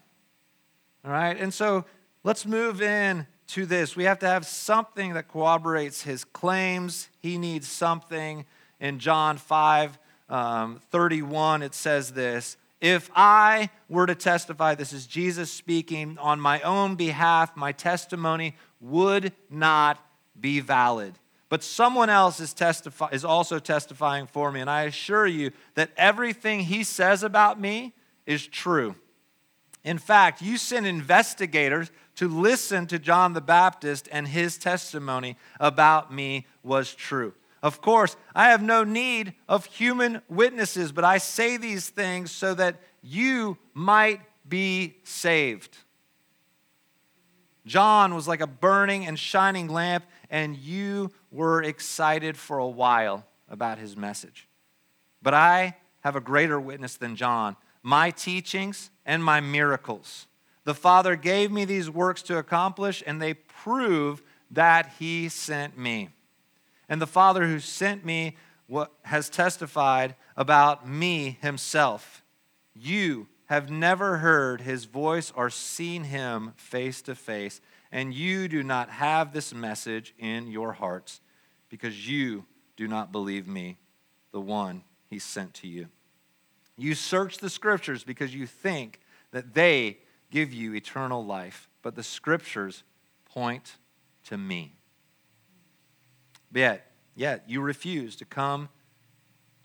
All 1.03 1.11
right, 1.11 1.37
and 1.37 1.53
so 1.53 1.85
let's 2.23 2.45
move 2.45 2.81
in 2.81 3.27
to 3.47 3.65
this. 3.65 3.95
We 3.95 4.05
have 4.05 4.19
to 4.19 4.27
have 4.27 4.45
something 4.45 5.13
that 5.13 5.27
corroborates 5.27 6.01
his 6.03 6.23
claims. 6.23 7.09
He 7.19 7.37
needs 7.37 7.67
something. 7.67 8.45
In 8.79 8.99
John 8.99 9.37
5 9.37 9.97
um, 10.29 10.81
31, 10.91 11.61
it 11.61 11.73
says 11.73 12.11
this 12.11 12.57
If 12.81 13.09
I 13.15 13.69
were 13.89 14.05
to 14.05 14.15
testify, 14.15 14.75
this 14.75 14.93
is 14.93 15.07
Jesus 15.07 15.51
speaking, 15.51 16.17
on 16.19 16.39
my 16.39 16.61
own 16.61 16.95
behalf, 16.95 17.55
my 17.55 17.71
testimony 17.71 18.55
would 18.79 19.33
not 19.49 19.99
be 20.39 20.59
valid. 20.59 21.19
But 21.47 21.63
someone 21.63 22.09
else 22.09 22.39
is, 22.39 22.55
is 23.11 23.23
also 23.25 23.59
testifying 23.59 24.27
for 24.27 24.51
me, 24.51 24.61
and 24.61 24.69
I 24.69 24.83
assure 24.83 25.27
you 25.27 25.51
that 25.75 25.91
everything 25.95 26.61
he 26.61 26.83
says 26.83 27.23
about 27.23 27.59
me 27.59 27.93
is 28.25 28.47
true. 28.47 28.95
In 29.83 29.99
fact, 29.99 30.41
you 30.41 30.57
send 30.57 30.87
investigators 30.87 31.91
to 32.15 32.27
listen 32.27 32.87
to 32.87 32.97
John 32.97 33.33
the 33.33 33.41
Baptist, 33.41 34.09
and 34.11 34.27
his 34.27 34.57
testimony 34.57 35.37
about 35.59 36.11
me 36.11 36.47
was 36.63 36.95
true. 36.95 37.33
Of 37.61 37.81
course, 37.81 38.15
I 38.33 38.49
have 38.49 38.63
no 38.63 38.83
need 38.83 39.33
of 39.47 39.65
human 39.65 40.21
witnesses, 40.27 40.91
but 40.91 41.03
I 41.03 41.19
say 41.19 41.57
these 41.57 41.89
things 41.89 42.31
so 42.31 42.53
that 42.55 42.81
you 43.01 43.57
might 43.73 44.21
be 44.47 44.97
saved. 45.03 45.77
John 47.65 48.13
was 48.13 48.27
like 48.27 48.41
a 48.41 48.47
burning 48.47 49.07
and 49.07 49.17
shining 49.17 49.67
lamp, 49.67 50.05
and 50.29 50.55
you 50.55 51.11
were 51.35 51.61
excited 51.61 52.37
for 52.37 52.57
a 52.57 52.67
while 52.67 53.25
about 53.49 53.77
his 53.77 53.97
message. 53.97 54.47
But 55.21 55.33
I 55.33 55.75
have 56.01 56.15
a 56.15 56.21
greater 56.21 56.59
witness 56.59 56.95
than 56.95 57.15
John 57.15 57.57
my 57.83 58.09
teachings 58.09 58.89
and 59.05 59.23
my 59.23 59.39
miracles. 59.39 60.25
The 60.63 60.73
Father 60.73 61.15
gave 61.15 61.51
me 61.51 61.65
these 61.65 61.87
works 61.87 62.23
to 62.23 62.39
accomplish, 62.39 63.03
and 63.05 63.21
they 63.21 63.35
prove 63.35 64.23
that 64.49 64.93
He 64.97 65.29
sent 65.29 65.77
me. 65.77 66.09
And 66.89 66.99
the 66.99 67.05
Father 67.05 67.45
who 67.45 67.59
sent 67.59 68.03
me 68.03 68.37
has 69.03 69.29
testified 69.29 70.15
about 70.35 70.87
me 70.87 71.37
Himself. 71.41 72.23
You 72.73 73.27
have 73.45 73.69
never 73.69 74.17
heard 74.17 74.61
His 74.61 74.85
voice 74.85 75.31
or 75.35 75.51
seen 75.51 76.05
Him 76.05 76.53
face 76.57 77.03
to 77.03 77.13
face, 77.13 77.61
and 77.91 78.15
you 78.15 78.47
do 78.47 78.63
not 78.63 78.89
have 78.89 79.31
this 79.31 79.53
message 79.53 80.15
in 80.17 80.47
your 80.47 80.73
hearts 80.73 81.21
because 81.75 82.07
you 82.07 82.45
do 82.77 82.87
not 82.87 83.11
believe 83.11 83.49
me, 83.49 83.77
the 84.31 84.39
one 84.39 84.83
He 85.09 85.19
sent 85.19 85.53
to 85.55 85.67
you. 85.67 85.87
You 86.77 86.95
search 86.95 87.39
the 87.39 87.49
Scriptures 87.49 88.05
because 88.05 88.33
you 88.33 88.47
think 88.47 89.01
that 89.31 89.53
they 89.53 89.97
give 90.31 90.53
you 90.53 90.73
eternal 90.73 91.25
life, 91.25 91.67
but 91.81 91.95
the 91.95 92.03
scriptures 92.03 92.83
point 93.25 93.75
to 94.23 94.37
me. 94.37 94.77
Yet, 96.53 96.89
yet 97.15 97.43
you 97.47 97.59
refuse 97.59 98.15
to 98.17 98.25
come 98.25 98.69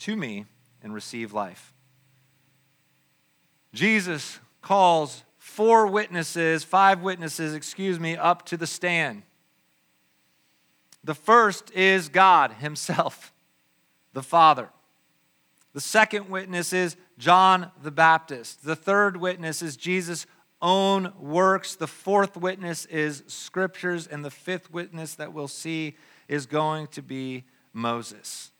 to 0.01 0.17
me 0.17 0.47
and 0.83 0.93
receive 0.93 1.33
life. 1.33 1.73
Jesus 3.73 4.41
calls 4.61 5.23
four 5.39 5.87
witnesses, 5.87 6.65
five 6.65 7.01
witnesses, 7.01 7.55
excuse 7.55 8.01
me, 8.01 8.17
up 8.17 8.45
to 8.47 8.57
the 8.57 8.67
stand. 8.67 9.23
The 11.05 11.15
first 11.15 11.71
is 11.73 12.09
God 12.09 12.53
Himself, 12.55 13.33
the 14.13 14.23
Father. 14.23 14.69
The 15.73 15.81
second 15.81 16.29
witness 16.29 16.73
is 16.73 16.97
John 17.17 17.71
the 17.83 17.91
Baptist. 17.91 18.65
The 18.65 18.77
third 18.77 19.17
witness 19.17 19.63
is 19.63 19.77
Jesus 19.77 20.27
own 20.61 21.13
works. 21.19 21.77
The 21.77 21.87
fourth 21.87 22.37
witness 22.37 22.87
is 22.87 23.23
scriptures. 23.29 24.07
And 24.07 24.25
the 24.25 24.31
fifth 24.31 24.71
witness 24.71 25.15
that 25.15 25.33
we'll 25.33 25.49
see 25.49 25.97
is 26.29 26.47
going 26.47 26.89
to 26.89 27.03
be 27.03 27.45
Moses. 27.73 28.51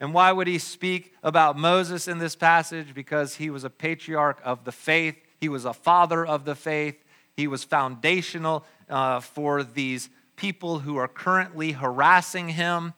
And 0.00 0.12
why 0.12 0.32
would 0.32 0.46
he 0.46 0.58
speak 0.58 1.14
about 1.22 1.56
Moses 1.56 2.08
in 2.08 2.18
this 2.18 2.34
passage? 2.34 2.94
Because 2.94 3.36
he 3.36 3.50
was 3.50 3.64
a 3.64 3.70
patriarch 3.70 4.40
of 4.44 4.64
the 4.64 4.72
faith, 4.72 5.16
he 5.40 5.48
was 5.48 5.64
a 5.64 5.72
father 5.72 6.26
of 6.26 6.44
the 6.44 6.54
faith, 6.54 7.02
he 7.36 7.46
was 7.46 7.64
foundational 7.64 8.64
uh, 8.90 9.20
for 9.20 9.62
these 9.62 10.10
people 10.36 10.80
who 10.80 10.96
are 10.96 11.08
currently 11.08 11.72
harassing 11.72 12.48
him. 12.50 12.94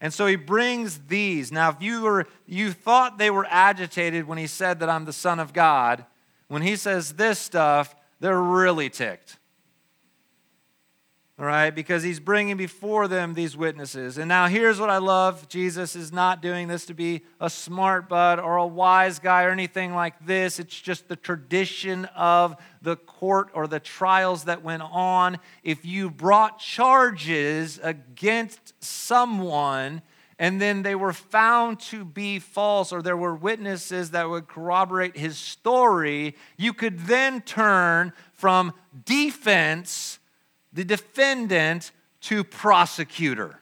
And 0.00 0.14
so 0.14 0.26
he 0.26 0.36
brings 0.36 0.98
these. 1.08 1.52
Now, 1.52 1.70
if 1.70 1.82
you 1.82 2.02
were 2.02 2.26
you 2.46 2.72
thought 2.72 3.18
they 3.18 3.30
were 3.30 3.46
agitated 3.48 4.26
when 4.26 4.38
he 4.38 4.46
said 4.46 4.80
that 4.80 4.88
I'm 4.88 5.04
the 5.04 5.12
son 5.12 5.40
of 5.40 5.52
God, 5.52 6.06
when 6.48 6.62
he 6.62 6.76
says 6.76 7.14
this 7.14 7.38
stuff, 7.38 7.94
they're 8.20 8.40
really 8.40 8.88
ticked. 8.88 9.38
All 11.40 11.46
right, 11.46 11.70
because 11.70 12.02
he's 12.02 12.20
bringing 12.20 12.58
before 12.58 13.08
them 13.08 13.32
these 13.32 13.56
witnesses. 13.56 14.18
And 14.18 14.28
now 14.28 14.46
here's 14.46 14.78
what 14.78 14.90
I 14.90 14.98
love 14.98 15.48
Jesus 15.48 15.96
is 15.96 16.12
not 16.12 16.42
doing 16.42 16.68
this 16.68 16.84
to 16.84 16.92
be 16.92 17.22
a 17.40 17.48
smart 17.48 18.10
bud 18.10 18.38
or 18.38 18.58
a 18.58 18.66
wise 18.66 19.18
guy 19.18 19.44
or 19.44 19.50
anything 19.50 19.94
like 19.94 20.26
this. 20.26 20.60
It's 20.60 20.78
just 20.78 21.08
the 21.08 21.16
tradition 21.16 22.04
of 22.14 22.56
the 22.82 22.96
court 22.96 23.48
or 23.54 23.66
the 23.66 23.80
trials 23.80 24.44
that 24.44 24.62
went 24.62 24.82
on. 24.82 25.38
If 25.62 25.86
you 25.86 26.10
brought 26.10 26.58
charges 26.58 27.80
against 27.82 28.74
someone, 28.84 30.02
and 30.38 30.60
then 30.60 30.82
they 30.82 30.94
were 30.94 31.14
found 31.14 31.80
to 31.80 32.04
be 32.04 32.38
false, 32.38 32.92
or 32.92 33.00
there 33.00 33.16
were 33.16 33.34
witnesses 33.34 34.10
that 34.10 34.28
would 34.28 34.46
corroborate 34.46 35.16
his 35.16 35.38
story, 35.38 36.36
you 36.58 36.74
could 36.74 36.98
then 36.98 37.40
turn 37.40 38.12
from 38.34 38.74
defense, 39.06 40.18
the 40.72 40.84
defendant, 40.84 41.92
to 42.22 42.44
prosecutor. 42.44 43.60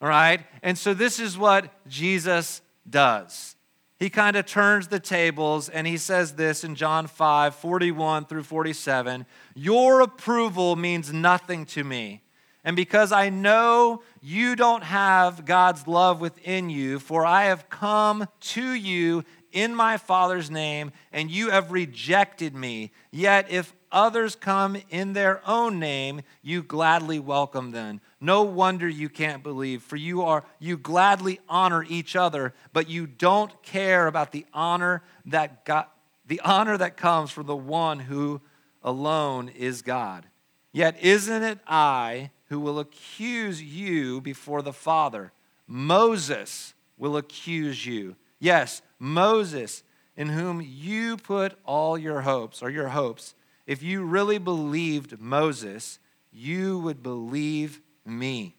All 0.00 0.08
right? 0.08 0.40
And 0.62 0.78
so 0.78 0.94
this 0.94 1.20
is 1.20 1.36
what 1.36 1.70
Jesus 1.86 2.62
does. 2.88 3.56
He 3.98 4.10
kind 4.10 4.36
of 4.36 4.46
turns 4.46 4.88
the 4.88 5.00
tables 5.00 5.68
and 5.68 5.86
he 5.86 5.96
says 5.96 6.34
this 6.34 6.64
in 6.64 6.74
John 6.74 7.06
5 7.06 7.54
41 7.54 8.26
through 8.26 8.42
47 8.42 9.24
Your 9.54 10.02
approval 10.02 10.76
means 10.76 11.12
nothing 11.12 11.64
to 11.66 11.82
me 11.82 12.22
and 12.66 12.74
because 12.74 13.12
I 13.12 13.28
know 13.28 14.02
you 14.20 14.56
don't 14.56 14.82
have 14.82 15.44
God's 15.44 15.86
love 15.86 16.20
within 16.20 16.68
you, 16.68 16.98
for 16.98 17.24
I 17.24 17.44
have 17.44 17.70
come 17.70 18.26
to 18.40 18.72
you 18.72 19.22
in 19.52 19.72
my 19.72 19.98
Father's 19.98 20.50
name, 20.50 20.90
and 21.12 21.30
you 21.30 21.50
have 21.50 21.70
rejected 21.70 22.56
me. 22.56 22.90
Yet 23.12 23.52
if 23.52 23.72
others 23.90 24.34
come 24.34 24.76
in 24.90 25.12
their 25.12 25.40
own 25.46 25.78
name, 25.78 26.22
you 26.42 26.62
gladly 26.62 27.18
welcome 27.18 27.70
them. 27.70 28.00
No 28.20 28.42
wonder 28.42 28.88
you 28.88 29.08
can't 29.08 29.42
believe, 29.42 29.82
for 29.82 29.96
you 29.96 30.22
are 30.22 30.44
you 30.58 30.76
gladly 30.76 31.40
honor 31.48 31.84
each 31.88 32.16
other, 32.16 32.54
but 32.72 32.88
you 32.88 33.06
don't 33.06 33.62
care 33.62 34.06
about 34.06 34.32
the 34.32 34.46
honor 34.52 35.02
that 35.26 35.64
God, 35.64 35.86
the 36.26 36.40
honor 36.40 36.76
that 36.76 36.96
comes 36.96 37.30
from 37.30 37.46
the 37.46 37.56
one 37.56 38.00
who 38.00 38.40
alone 38.82 39.48
is 39.48 39.82
God. 39.82 40.26
Yet 40.72 41.02
isn't 41.02 41.42
it 41.42 41.58
I 41.66 42.30
who 42.48 42.60
will 42.60 42.78
accuse 42.78 43.62
you 43.62 44.20
before 44.20 44.62
the 44.62 44.72
Father. 44.72 45.32
Moses 45.66 46.74
will 46.96 47.16
accuse 47.16 47.86
you. 47.86 48.16
Yes, 48.38 48.82
Moses, 48.98 49.82
in 50.16 50.28
whom 50.28 50.60
you 50.60 51.16
put 51.16 51.58
all 51.64 51.98
your 51.98 52.22
hopes, 52.22 52.62
or 52.62 52.70
your 52.70 52.88
hopes. 52.88 53.34
If 53.66 53.82
you 53.82 54.04
really 54.04 54.38
believed 54.38 55.20
Moses, 55.20 55.98
you 56.32 56.78
would 56.78 57.02
believe 57.02 57.80
me, 58.04 58.54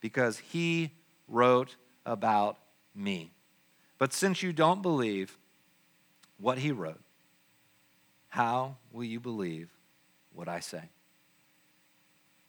because 0.00 0.38
he 0.38 0.90
wrote 1.28 1.76
about 2.04 2.58
me. 2.94 3.32
But 3.98 4.12
since 4.12 4.42
you 4.42 4.52
don't 4.52 4.82
believe 4.82 5.38
what 6.38 6.58
he 6.58 6.72
wrote, 6.72 7.00
how 8.28 8.76
will 8.92 9.04
you 9.04 9.20
believe 9.20 9.70
what 10.34 10.48
I 10.48 10.60
say? 10.60 10.82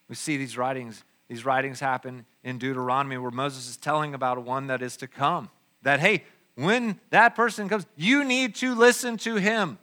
We 0.08 0.16
see 0.16 0.38
these 0.38 0.58
writings, 0.58 1.04
these 1.28 1.46
writings 1.46 1.80
happen 1.80 2.26
in 2.44 2.58
Deuteronomy 2.58 3.18
where 3.18 3.32
Moses 3.32 3.70
is 3.70 3.78
telling 3.78 4.14
about 4.14 4.44
one 4.44 4.68
that 4.68 4.82
is 4.82 4.98
to 4.98 5.08
come. 5.08 5.50
That, 5.84 6.00
hey, 6.00 6.24
when 6.56 7.00
that 7.10 7.36
person 7.36 7.70
comes, 7.70 7.86
you 7.96 8.24
need 8.24 8.56
to 8.56 8.74
listen 8.76 9.18
to 9.18 9.36
him. 9.36 9.78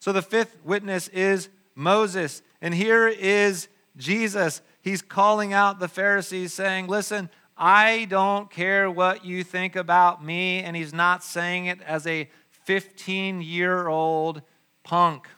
So 0.00 0.12
the 0.12 0.22
fifth 0.22 0.56
witness 0.64 1.08
is 1.08 1.50
Moses. 1.74 2.42
And 2.60 2.74
here 2.74 3.06
is 3.06 3.68
Jesus, 3.96 4.62
he's 4.80 5.02
calling 5.02 5.52
out 5.52 5.78
the 5.78 5.88
Pharisees, 5.88 6.54
saying, 6.54 6.88
Listen, 6.88 7.28
I 7.56 8.06
don't 8.08 8.50
care 8.50 8.90
what 8.90 9.26
you 9.26 9.44
think 9.44 9.76
about 9.76 10.24
me. 10.24 10.60
And 10.60 10.74
he's 10.74 10.94
not 10.94 11.22
saying 11.22 11.66
it 11.66 11.82
as 11.82 12.06
a 12.06 12.30
15 12.64 13.42
year 13.42 13.88
old 13.88 14.40
punk. 14.82 15.28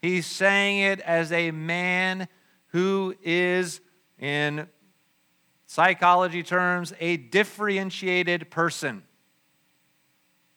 He's 0.00 0.26
saying 0.26 0.78
it 0.78 1.00
as 1.00 1.30
a 1.30 1.50
man 1.50 2.28
who 2.68 3.14
is, 3.22 3.80
in 4.18 4.68
psychology 5.66 6.42
terms, 6.42 6.94
a 7.00 7.16
differentiated 7.18 8.50
person. 8.50 9.02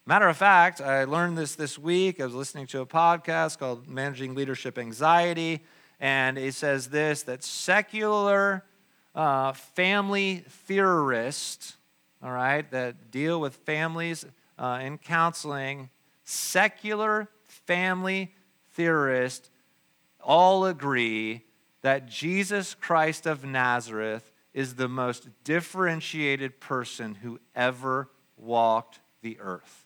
Matter 0.08 0.28
of 0.28 0.36
fact, 0.36 0.82
I 0.82 1.04
learned 1.04 1.38
this 1.38 1.54
this 1.54 1.78
week. 1.78 2.20
I 2.20 2.26
was 2.26 2.34
listening 2.34 2.66
to 2.68 2.82
a 2.82 2.88
podcast 2.88 3.60
called 3.60 3.88
Managing 3.88 4.34
Leadership 4.34 4.80
Anxiety, 4.80 5.64
and 6.00 6.40
it 6.40 6.56
says 6.56 6.88
this 6.88 7.22
that 7.24 7.44
secular 7.44 8.66
uh, 9.14 9.54
family 9.54 10.44
theorists, 10.66 11.78
all 12.24 12.32
right, 12.32 12.70
that 12.72 13.12
deal 13.12 13.40
with 13.40 13.58
families 13.58 14.26
uh, 14.58 14.80
in 14.82 14.98
counseling, 14.98 15.92
secular 16.24 17.30
family 17.44 18.34
theorists 18.74 19.52
all 20.20 20.66
agree 20.66 21.44
that 21.84 22.08
Jesus 22.08 22.74
Christ 22.74 23.28
of 23.28 23.46
Nazareth 23.46 24.32
is 24.52 24.74
the 24.74 24.90
most 24.90 25.30
differentiated 25.44 26.60
person 26.60 27.14
who 27.14 27.40
ever 27.54 28.10
walked 28.36 29.00
the 29.22 29.40
earth. 29.40 29.81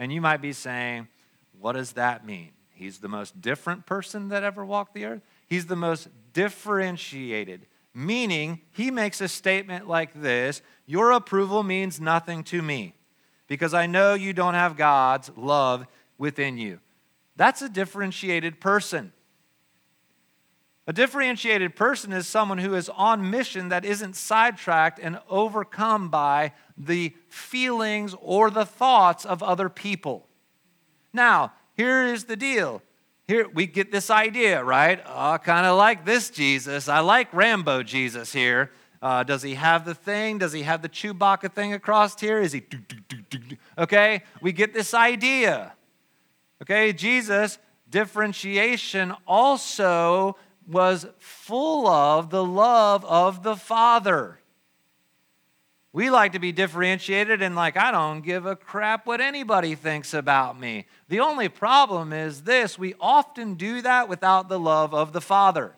And 0.00 0.10
you 0.10 0.22
might 0.22 0.38
be 0.40 0.54
saying, 0.54 1.08
what 1.60 1.72
does 1.72 1.92
that 1.92 2.24
mean? 2.24 2.52
He's 2.70 3.00
the 3.00 3.08
most 3.08 3.42
different 3.42 3.84
person 3.84 4.28
that 4.28 4.42
ever 4.42 4.64
walked 4.64 4.94
the 4.94 5.04
earth? 5.04 5.20
He's 5.46 5.66
the 5.66 5.76
most 5.76 6.08
differentiated, 6.32 7.66
meaning 7.92 8.62
he 8.72 8.90
makes 8.90 9.20
a 9.20 9.28
statement 9.28 9.86
like 9.86 10.14
this 10.14 10.62
Your 10.86 11.10
approval 11.12 11.62
means 11.62 12.00
nothing 12.00 12.44
to 12.44 12.62
me 12.62 12.94
because 13.46 13.74
I 13.74 13.86
know 13.86 14.14
you 14.14 14.32
don't 14.32 14.54
have 14.54 14.78
God's 14.78 15.30
love 15.36 15.86
within 16.16 16.56
you. 16.56 16.80
That's 17.36 17.60
a 17.60 17.68
differentiated 17.68 18.58
person. 18.58 19.12
A 20.86 20.92
differentiated 20.92 21.76
person 21.76 22.12
is 22.12 22.26
someone 22.26 22.58
who 22.58 22.74
is 22.74 22.88
on 22.88 23.30
mission 23.30 23.68
that 23.68 23.84
isn't 23.84 24.16
sidetracked 24.16 24.98
and 24.98 25.20
overcome 25.28 26.08
by 26.08 26.52
the 26.76 27.14
feelings 27.28 28.14
or 28.20 28.50
the 28.50 28.64
thoughts 28.64 29.24
of 29.24 29.42
other 29.42 29.68
people. 29.68 30.26
Now, 31.12 31.52
here 31.76 32.06
is 32.06 32.24
the 32.24 32.36
deal. 32.36 32.82
Here 33.28 33.48
we 33.48 33.66
get 33.66 33.92
this 33.92 34.10
idea, 34.10 34.64
right? 34.64 35.00
I 35.06 35.38
kind 35.38 35.66
of 35.66 35.76
like 35.76 36.04
this 36.04 36.30
Jesus. 36.30 36.88
I 36.88 37.00
like 37.00 37.32
Rambo 37.32 37.82
Jesus 37.84 38.32
here. 38.32 38.72
Uh, 39.02 39.22
does 39.22 39.42
he 39.42 39.54
have 39.54 39.84
the 39.84 39.94
thing? 39.94 40.38
Does 40.38 40.52
he 40.52 40.62
have 40.62 40.82
the 40.82 40.88
Chewbacca 40.88 41.52
thing 41.52 41.72
across 41.72 42.20
here? 42.20 42.40
Is 42.40 42.52
he? 42.52 42.64
Okay, 43.78 44.22
we 44.42 44.52
get 44.52 44.74
this 44.74 44.92
idea. 44.92 45.74
Okay, 46.62 46.92
Jesus, 46.92 47.58
differentiation 47.88 49.14
also 49.26 50.36
was 50.70 51.06
full 51.18 51.86
of 51.86 52.30
the 52.30 52.44
love 52.44 53.04
of 53.04 53.42
the 53.42 53.56
Father. 53.56 54.40
We 55.92 56.08
like 56.08 56.32
to 56.32 56.38
be 56.38 56.52
differentiated 56.52 57.42
and 57.42 57.56
like, 57.56 57.76
I 57.76 57.90
don't 57.90 58.20
give 58.20 58.46
a 58.46 58.54
crap 58.54 59.06
what 59.06 59.20
anybody 59.20 59.74
thinks 59.74 60.14
about 60.14 60.58
me. 60.58 60.86
The 61.08 61.20
only 61.20 61.48
problem 61.48 62.12
is 62.12 62.42
this 62.42 62.78
we 62.78 62.94
often 63.00 63.54
do 63.54 63.82
that 63.82 64.08
without 64.08 64.48
the 64.48 64.60
love 64.60 64.94
of 64.94 65.12
the 65.12 65.20
Father. 65.20 65.74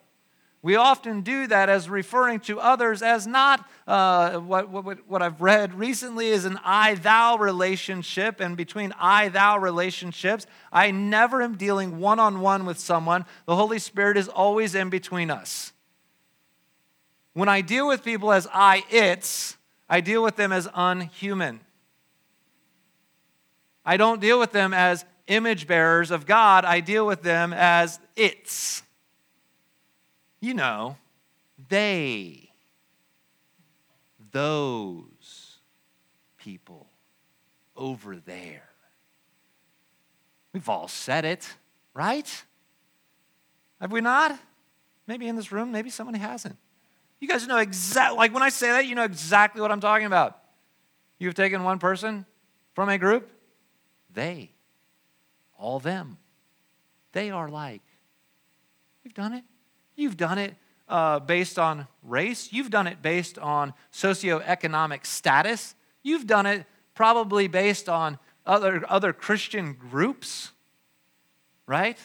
We 0.64 0.76
often 0.76 1.22
do 1.22 1.48
that 1.48 1.68
as 1.68 1.90
referring 1.90 2.38
to 2.40 2.60
others 2.60 3.02
as 3.02 3.26
not 3.26 3.68
uh, 3.84 4.38
what, 4.38 4.70
what, 4.70 5.08
what 5.08 5.20
I've 5.20 5.40
read 5.40 5.74
recently 5.74 6.28
is 6.28 6.44
an 6.44 6.58
I 6.64 6.94
thou 6.94 7.36
relationship. 7.36 8.38
And 8.38 8.56
between 8.56 8.94
I 8.98 9.28
thou 9.28 9.58
relationships, 9.58 10.46
I 10.72 10.92
never 10.92 11.42
am 11.42 11.56
dealing 11.56 11.98
one 11.98 12.20
on 12.20 12.40
one 12.40 12.64
with 12.64 12.78
someone. 12.78 13.24
The 13.46 13.56
Holy 13.56 13.80
Spirit 13.80 14.16
is 14.16 14.28
always 14.28 14.76
in 14.76 14.88
between 14.88 15.32
us. 15.32 15.72
When 17.32 17.48
I 17.48 17.60
deal 17.60 17.88
with 17.88 18.04
people 18.04 18.30
as 18.30 18.46
I 18.52 18.84
it's, 18.88 19.56
I 19.88 20.00
deal 20.00 20.22
with 20.22 20.36
them 20.36 20.52
as 20.52 20.68
unhuman. 20.74 21.58
I 23.84 23.96
don't 23.96 24.20
deal 24.20 24.38
with 24.38 24.52
them 24.52 24.72
as 24.72 25.04
image 25.26 25.66
bearers 25.66 26.12
of 26.12 26.24
God, 26.24 26.64
I 26.64 26.80
deal 26.80 27.06
with 27.06 27.22
them 27.22 27.52
as 27.52 27.98
it's 28.14 28.82
you 30.42 30.54
know, 30.54 30.96
they, 31.68 32.50
those 34.32 35.58
people 36.36 36.88
over 37.76 38.16
there. 38.16 38.68
We've 40.52 40.68
all 40.68 40.88
said 40.88 41.24
it, 41.24 41.54
right? 41.94 42.44
Have 43.80 43.92
we 43.92 44.00
not? 44.00 44.36
Maybe 45.06 45.28
in 45.28 45.36
this 45.36 45.52
room, 45.52 45.70
maybe 45.70 45.90
someone 45.90 46.14
hasn't. 46.14 46.56
You 47.20 47.28
guys 47.28 47.46
know 47.46 47.58
exactly, 47.58 48.18
like 48.18 48.34
when 48.34 48.42
I 48.42 48.48
say 48.48 48.66
that, 48.72 48.86
you 48.86 48.96
know 48.96 49.04
exactly 49.04 49.62
what 49.62 49.70
I'm 49.70 49.80
talking 49.80 50.06
about. 50.06 50.38
You've 51.20 51.34
taken 51.34 51.62
one 51.62 51.78
person 51.78 52.26
from 52.74 52.88
a 52.88 52.98
group, 52.98 53.30
they, 54.12 54.50
all 55.56 55.78
them, 55.78 56.18
they 57.12 57.30
are 57.30 57.48
like. 57.48 57.82
You've 59.04 59.14
done 59.14 59.34
it. 59.34 59.44
You've 59.96 60.16
done 60.16 60.38
it 60.38 60.54
uh, 60.88 61.20
based 61.20 61.58
on 61.58 61.86
race. 62.02 62.52
You've 62.52 62.70
done 62.70 62.86
it 62.86 63.02
based 63.02 63.38
on 63.38 63.74
socioeconomic 63.92 65.06
status. 65.06 65.74
You've 66.02 66.26
done 66.26 66.46
it 66.46 66.66
probably 66.94 67.48
based 67.48 67.88
on 67.88 68.18
other, 68.44 68.84
other 68.88 69.12
Christian 69.12 69.74
groups, 69.74 70.52
right? 71.66 71.98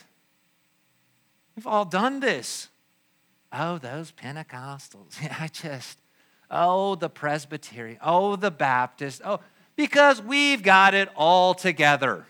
We've 1.55 1.67
all 1.67 1.85
done 1.85 2.19
this. 2.19 2.69
Oh, 3.51 3.77
those 3.77 4.11
Pentecostals. 4.11 5.15
I 5.41 5.47
just, 5.47 5.99
oh, 6.51 6.95
the 6.95 7.09
Presbyterian. 7.09 7.97
Oh, 8.01 8.35
the 8.35 8.51
Baptist. 8.51 9.21
Oh, 9.25 9.39
because 9.75 10.21
we've 10.21 10.63
got 10.63 10.93
it 10.93 11.09
all 11.15 11.53
together. 11.53 12.25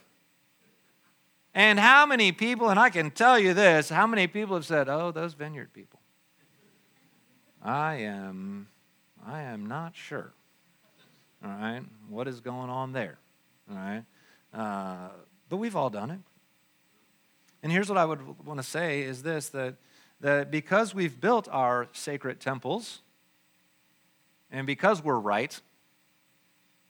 And 1.58 1.80
how 1.80 2.06
many 2.06 2.30
people, 2.30 2.68
and 2.68 2.78
I 2.78 2.88
can 2.88 3.10
tell 3.10 3.36
you 3.36 3.52
this, 3.52 3.88
how 3.88 4.06
many 4.06 4.28
people 4.28 4.54
have 4.54 4.64
said, 4.64 4.88
oh, 4.88 5.10
those 5.10 5.34
vineyard 5.34 5.72
people? 5.72 5.98
I 7.60 7.96
am, 7.96 8.68
I 9.26 9.42
am 9.42 9.66
not 9.66 9.96
sure. 9.96 10.30
All 11.44 11.50
right, 11.50 11.82
what 12.08 12.28
is 12.28 12.38
going 12.38 12.70
on 12.70 12.92
there? 12.92 13.18
All 13.68 13.76
right, 13.76 14.04
uh, 14.54 15.08
but 15.48 15.56
we've 15.56 15.74
all 15.74 15.90
done 15.90 16.12
it. 16.12 16.20
And 17.64 17.72
here's 17.72 17.88
what 17.88 17.98
I 17.98 18.04
would 18.04 18.46
want 18.46 18.60
to 18.60 18.64
say 18.66 19.02
is 19.02 19.24
this 19.24 19.48
that, 19.48 19.74
that 20.20 20.52
because 20.52 20.94
we've 20.94 21.20
built 21.20 21.48
our 21.50 21.88
sacred 21.92 22.38
temples, 22.38 23.00
and 24.52 24.64
because 24.64 25.02
we're 25.02 25.18
right, 25.18 25.60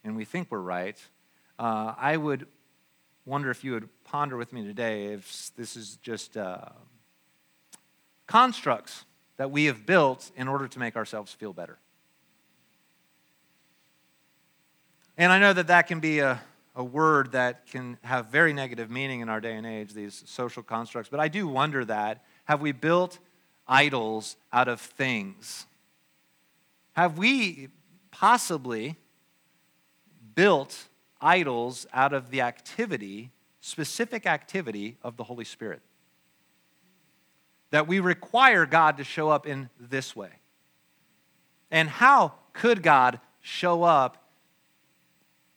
and 0.04 0.14
we 0.14 0.26
think 0.26 0.48
we're 0.50 0.60
right, 0.60 1.02
uh, 1.58 1.94
I 1.96 2.18
would 2.18 2.46
wonder 3.28 3.50
if 3.50 3.62
you 3.62 3.72
would 3.72 3.88
ponder 4.04 4.38
with 4.38 4.54
me 4.54 4.64
today 4.64 5.12
if 5.12 5.50
this 5.54 5.76
is 5.76 5.96
just 5.96 6.38
uh, 6.38 6.70
constructs 8.26 9.04
that 9.36 9.50
we 9.50 9.66
have 9.66 9.84
built 9.84 10.30
in 10.34 10.48
order 10.48 10.66
to 10.66 10.78
make 10.78 10.96
ourselves 10.96 11.30
feel 11.30 11.52
better. 11.52 11.78
And 15.18 15.30
I 15.30 15.38
know 15.38 15.52
that 15.52 15.66
that 15.66 15.88
can 15.88 16.00
be 16.00 16.20
a, 16.20 16.40
a 16.74 16.82
word 16.82 17.32
that 17.32 17.66
can 17.66 17.98
have 18.02 18.28
very 18.28 18.54
negative 18.54 18.90
meaning 18.90 19.20
in 19.20 19.28
our 19.28 19.42
day 19.42 19.56
and 19.56 19.66
age, 19.66 19.92
these 19.92 20.22
social 20.26 20.62
constructs. 20.62 21.10
But 21.10 21.20
I 21.20 21.28
do 21.28 21.46
wonder 21.46 21.84
that. 21.84 22.24
Have 22.44 22.62
we 22.62 22.72
built 22.72 23.18
idols 23.66 24.36
out 24.54 24.68
of 24.68 24.80
things? 24.80 25.66
Have 26.92 27.18
we 27.18 27.68
possibly 28.10 28.96
built 30.34 30.88
idols 31.20 31.86
out 31.92 32.12
of 32.12 32.30
the 32.30 32.40
activity, 32.40 33.30
specific 33.60 34.26
activity 34.26 34.96
of 35.02 35.16
the 35.16 35.24
Holy 35.24 35.44
Spirit. 35.44 35.80
That 37.70 37.86
we 37.86 38.00
require 38.00 38.66
God 38.66 38.96
to 38.96 39.04
show 39.04 39.28
up 39.28 39.46
in 39.46 39.68
this 39.78 40.16
way. 40.16 40.30
And 41.70 41.88
how 41.88 42.34
could 42.52 42.82
God 42.82 43.20
show 43.40 43.82
up 43.82 44.24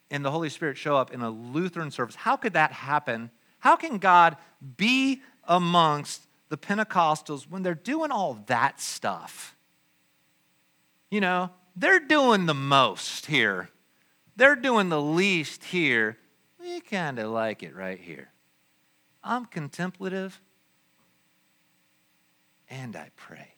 and 0.10 0.26
the 0.26 0.32
Holy 0.32 0.50
Spirit 0.50 0.78
show 0.78 0.98
up 0.98 1.14
in 1.14 1.22
a 1.22 1.30
Lutheran 1.30 1.90
service? 1.90 2.16
How 2.16 2.36
could 2.36 2.54
that 2.54 2.74
happen? 2.74 3.32
How 3.60 3.78
can 3.78 3.98
God 3.98 4.36
be 4.78 5.22
amongst 5.46 6.28
the 6.50 6.58
Pentecostals 6.58 7.50
when 7.50 7.64
they're 7.64 7.74
doing 7.74 8.12
all 8.12 8.44
that 8.48 8.82
stuff? 8.82 9.56
You 11.10 11.22
know, 11.22 11.50
they're 11.76 12.00
doing 12.00 12.46
the 12.46 12.54
most 12.54 13.28
here 13.28 13.70
they're 14.36 14.56
doing 14.56 14.90
the 14.90 15.02
least 15.02 15.64
here. 15.66 16.18
We 16.60 16.80
kind 16.82 17.20
of 17.20 17.32
like 17.32 17.64
it 17.64 17.76
right 17.76 18.00
here. 18.00 18.32
I'm 19.24 19.46
contemplative 19.46 20.40
and 22.70 22.96
I 22.96 23.10
pray. 23.16 23.56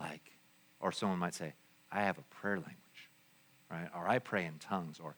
like, 0.00 0.32
or 0.80 0.92
someone 0.92 1.18
might 1.18 1.34
say, 1.34 1.54
I 1.90 2.02
have 2.02 2.18
a 2.18 2.22
prayer 2.22 2.56
language, 2.56 3.10
right? 3.70 3.88
Or 3.94 4.08
I 4.08 4.18
pray 4.18 4.44
in 4.44 4.58
tongues, 4.58 5.00
or 5.02 5.16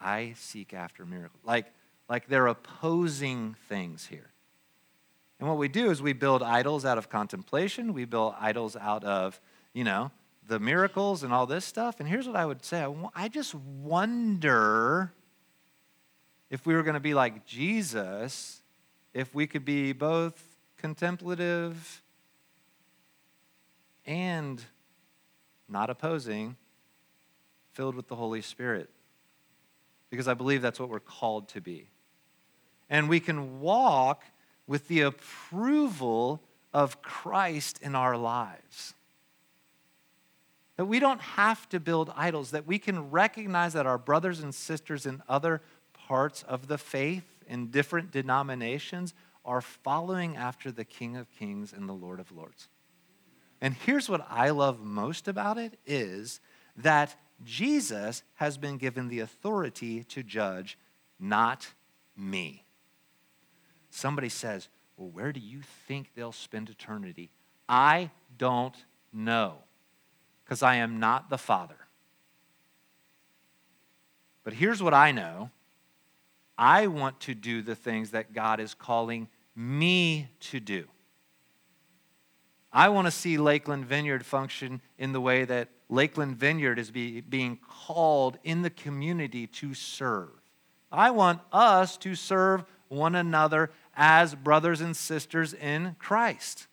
I 0.00 0.34
seek 0.36 0.72
after 0.72 1.04
miracles. 1.04 1.42
Like, 1.44 1.66
like 2.08 2.28
they're 2.28 2.46
opposing 2.46 3.56
things 3.68 4.06
here. 4.06 4.30
And 5.38 5.48
what 5.48 5.58
we 5.58 5.68
do 5.68 5.90
is 5.90 6.00
we 6.00 6.12
build 6.12 6.42
idols 6.42 6.84
out 6.84 6.98
of 6.98 7.08
contemplation, 7.08 7.92
we 7.92 8.04
build 8.04 8.34
idols 8.38 8.76
out 8.76 9.04
of, 9.04 9.40
you 9.72 9.84
know, 9.84 10.10
the 10.46 10.58
miracles 10.58 11.22
and 11.22 11.32
all 11.32 11.46
this 11.46 11.64
stuff. 11.64 12.00
And 12.00 12.08
here's 12.08 12.26
what 12.26 12.36
I 12.36 12.46
would 12.46 12.64
say 12.64 12.86
I 13.14 13.28
just 13.28 13.54
wonder 13.54 15.12
if 16.50 16.66
we 16.66 16.74
were 16.74 16.82
going 16.82 16.94
to 16.94 17.00
be 17.00 17.14
like 17.14 17.46
Jesus, 17.46 18.62
if 19.14 19.34
we 19.34 19.46
could 19.46 19.64
be 19.64 19.92
both 19.92 20.40
contemplative 20.76 22.02
and 24.04 24.62
not 25.68 25.88
opposing, 25.88 26.56
filled 27.72 27.94
with 27.94 28.08
the 28.08 28.16
Holy 28.16 28.42
Spirit. 28.42 28.90
Because 30.10 30.28
I 30.28 30.34
believe 30.34 30.60
that's 30.60 30.78
what 30.78 30.90
we're 30.90 31.00
called 31.00 31.48
to 31.50 31.60
be. 31.60 31.88
And 32.90 33.08
we 33.08 33.20
can 33.20 33.60
walk 33.60 34.24
with 34.66 34.88
the 34.88 35.00
approval 35.00 36.42
of 36.74 37.00
Christ 37.00 37.78
in 37.80 37.94
our 37.94 38.16
lives. 38.16 38.94
That 40.76 40.86
we 40.86 40.98
don't 40.98 41.20
have 41.20 41.68
to 41.70 41.80
build 41.80 42.12
idols, 42.16 42.50
that 42.52 42.66
we 42.66 42.78
can 42.78 43.10
recognize 43.10 43.74
that 43.74 43.86
our 43.86 43.98
brothers 43.98 44.40
and 44.40 44.54
sisters 44.54 45.06
in 45.06 45.22
other 45.28 45.60
parts 45.92 46.42
of 46.44 46.66
the 46.66 46.78
faith, 46.78 47.24
in 47.46 47.70
different 47.70 48.10
denominations, 48.10 49.14
are 49.44 49.60
following 49.60 50.36
after 50.36 50.70
the 50.70 50.84
King 50.84 51.16
of 51.16 51.30
Kings 51.30 51.72
and 51.72 51.88
the 51.88 51.92
Lord 51.92 52.20
of 52.20 52.32
Lords. 52.32 52.68
And 53.60 53.74
here's 53.74 54.08
what 54.08 54.26
I 54.28 54.50
love 54.50 54.80
most 54.80 55.28
about 55.28 55.58
it 55.58 55.78
is 55.86 56.40
that 56.76 57.16
Jesus 57.44 58.22
has 58.34 58.56
been 58.56 58.76
given 58.76 59.08
the 59.08 59.20
authority 59.20 60.04
to 60.04 60.22
judge, 60.22 60.78
not 61.18 61.68
me. 62.16 62.64
Somebody 63.90 64.28
says, 64.28 64.68
Well, 64.96 65.10
where 65.10 65.32
do 65.32 65.40
you 65.40 65.60
think 65.86 66.14
they'll 66.14 66.32
spend 66.32 66.70
eternity? 66.70 67.30
I 67.68 68.10
don't 68.38 68.76
know, 69.12 69.58
because 70.44 70.62
I 70.62 70.76
am 70.76 71.00
not 71.00 71.30
the 71.30 71.38
Father. 71.38 71.76
But 74.44 74.54
here's 74.54 74.82
what 74.82 74.94
I 74.94 75.12
know 75.12 75.50
I 76.58 76.86
want 76.86 77.20
to 77.20 77.34
do 77.34 77.62
the 77.62 77.74
things 77.74 78.10
that 78.10 78.32
God 78.32 78.60
is 78.60 78.74
calling 78.74 79.28
me 79.54 80.28
to 80.40 80.60
do. 80.60 80.86
I 82.72 82.88
want 82.88 83.06
to 83.06 83.10
see 83.10 83.36
Lakeland 83.36 83.84
Vineyard 83.84 84.24
function 84.24 84.80
in 84.96 85.12
the 85.12 85.20
way 85.20 85.44
that 85.44 85.68
Lakeland 85.88 86.36
Vineyard 86.36 86.78
is 86.78 86.90
be, 86.90 87.20
being 87.20 87.58
called 87.68 88.38
in 88.44 88.62
the 88.62 88.70
community 88.70 89.46
to 89.46 89.74
serve. 89.74 90.30
I 90.90 91.10
want 91.10 91.40
us 91.52 91.96
to 91.98 92.14
serve 92.14 92.64
one 92.88 93.14
another 93.14 93.70
as 93.94 94.34
brothers 94.34 94.80
and 94.80 94.96
sisters 94.96 95.52
in 95.52 95.96
Christ. 95.98 96.66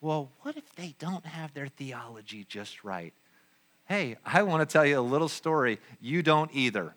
Well, 0.00 0.30
what 0.40 0.56
if 0.56 0.74
they 0.76 0.94
don't 0.98 1.26
have 1.26 1.52
their 1.52 1.68
theology 1.68 2.44
just 2.48 2.84
right? 2.84 3.12
Hey, 3.86 4.16
I 4.24 4.42
want 4.42 4.66
to 4.66 4.72
tell 4.72 4.86
you 4.86 4.98
a 4.98 5.02
little 5.02 5.28
story. 5.28 5.78
You 6.00 6.22
don't 6.22 6.50
either. 6.54 6.94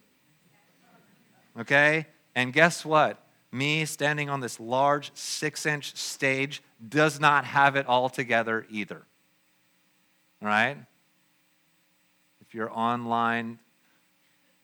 Okay? 1.60 2.08
And 2.36 2.54
guess 2.54 2.86
what? 2.86 3.20
Me 3.52 3.86
standing 3.86 4.30
on 4.30 4.40
this 4.40 4.60
large 4.60 5.12
six 5.14 5.66
inch 5.66 5.96
stage 5.96 6.64
does 6.88 7.20
not 7.20 7.46
have 7.46 7.76
it 7.76 7.88
all 7.88 8.10
together 8.10 8.66
either. 8.70 9.04
All 10.42 10.48
right? 10.48 10.78
If 12.42 12.54
you're 12.54 12.72
online, 12.72 13.60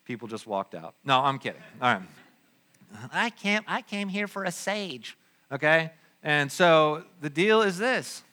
people 0.06 0.28
just 0.28 0.48
walked 0.48 0.76
out. 0.76 0.96
No, 1.04 1.20
I'm 1.20 1.40
kidding. 1.40 1.62
All 1.82 1.94
right. 1.94 2.04
I 3.12 3.30
came, 3.30 3.62
I 3.68 3.82
came 3.82 4.08
here 4.10 4.28
for 4.28 4.44
a 4.44 4.52
sage, 4.52 5.18
okay? 5.52 5.92
And 6.24 6.52
so 6.52 7.04
the 7.22 7.30
deal 7.30 7.62
is 7.62 7.78
this. 7.78 8.24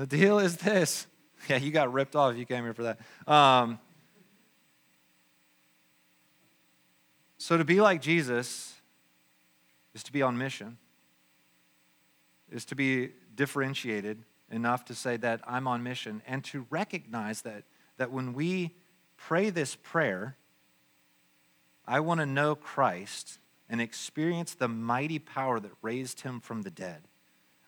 The 0.00 0.06
deal 0.06 0.38
is 0.38 0.56
this. 0.56 1.06
Yeah, 1.48 1.56
you 1.56 1.70
got 1.70 1.90
ripped 1.90 2.14
off 2.16 2.32
if 2.32 2.38
you 2.38 2.44
came 2.44 2.64
here 2.64 2.74
for 2.74 2.82
that. 2.82 3.00
Um, 3.26 3.78
so 7.38 7.56
to 7.56 7.64
be 7.64 7.80
like 7.80 8.02
Jesus 8.02 8.74
is 9.94 10.02
to 10.02 10.12
be 10.12 10.20
on 10.20 10.36
mission, 10.36 10.76
is 12.52 12.66
to 12.66 12.74
be 12.74 13.12
differentiated 13.34 14.22
enough 14.50 14.84
to 14.86 14.94
say 14.94 15.16
that 15.16 15.40
I'm 15.46 15.66
on 15.66 15.82
mission 15.82 16.20
and 16.26 16.44
to 16.44 16.66
recognize 16.68 17.40
that, 17.42 17.64
that 17.96 18.10
when 18.12 18.34
we 18.34 18.76
pray 19.16 19.48
this 19.48 19.76
prayer, 19.76 20.36
I 21.86 22.00
want 22.00 22.20
to 22.20 22.26
know 22.26 22.54
Christ 22.54 23.38
and 23.70 23.80
experience 23.80 24.52
the 24.52 24.68
mighty 24.68 25.18
power 25.18 25.58
that 25.58 25.72
raised 25.80 26.20
him 26.20 26.38
from 26.38 26.62
the 26.62 26.70
dead. 26.70 27.08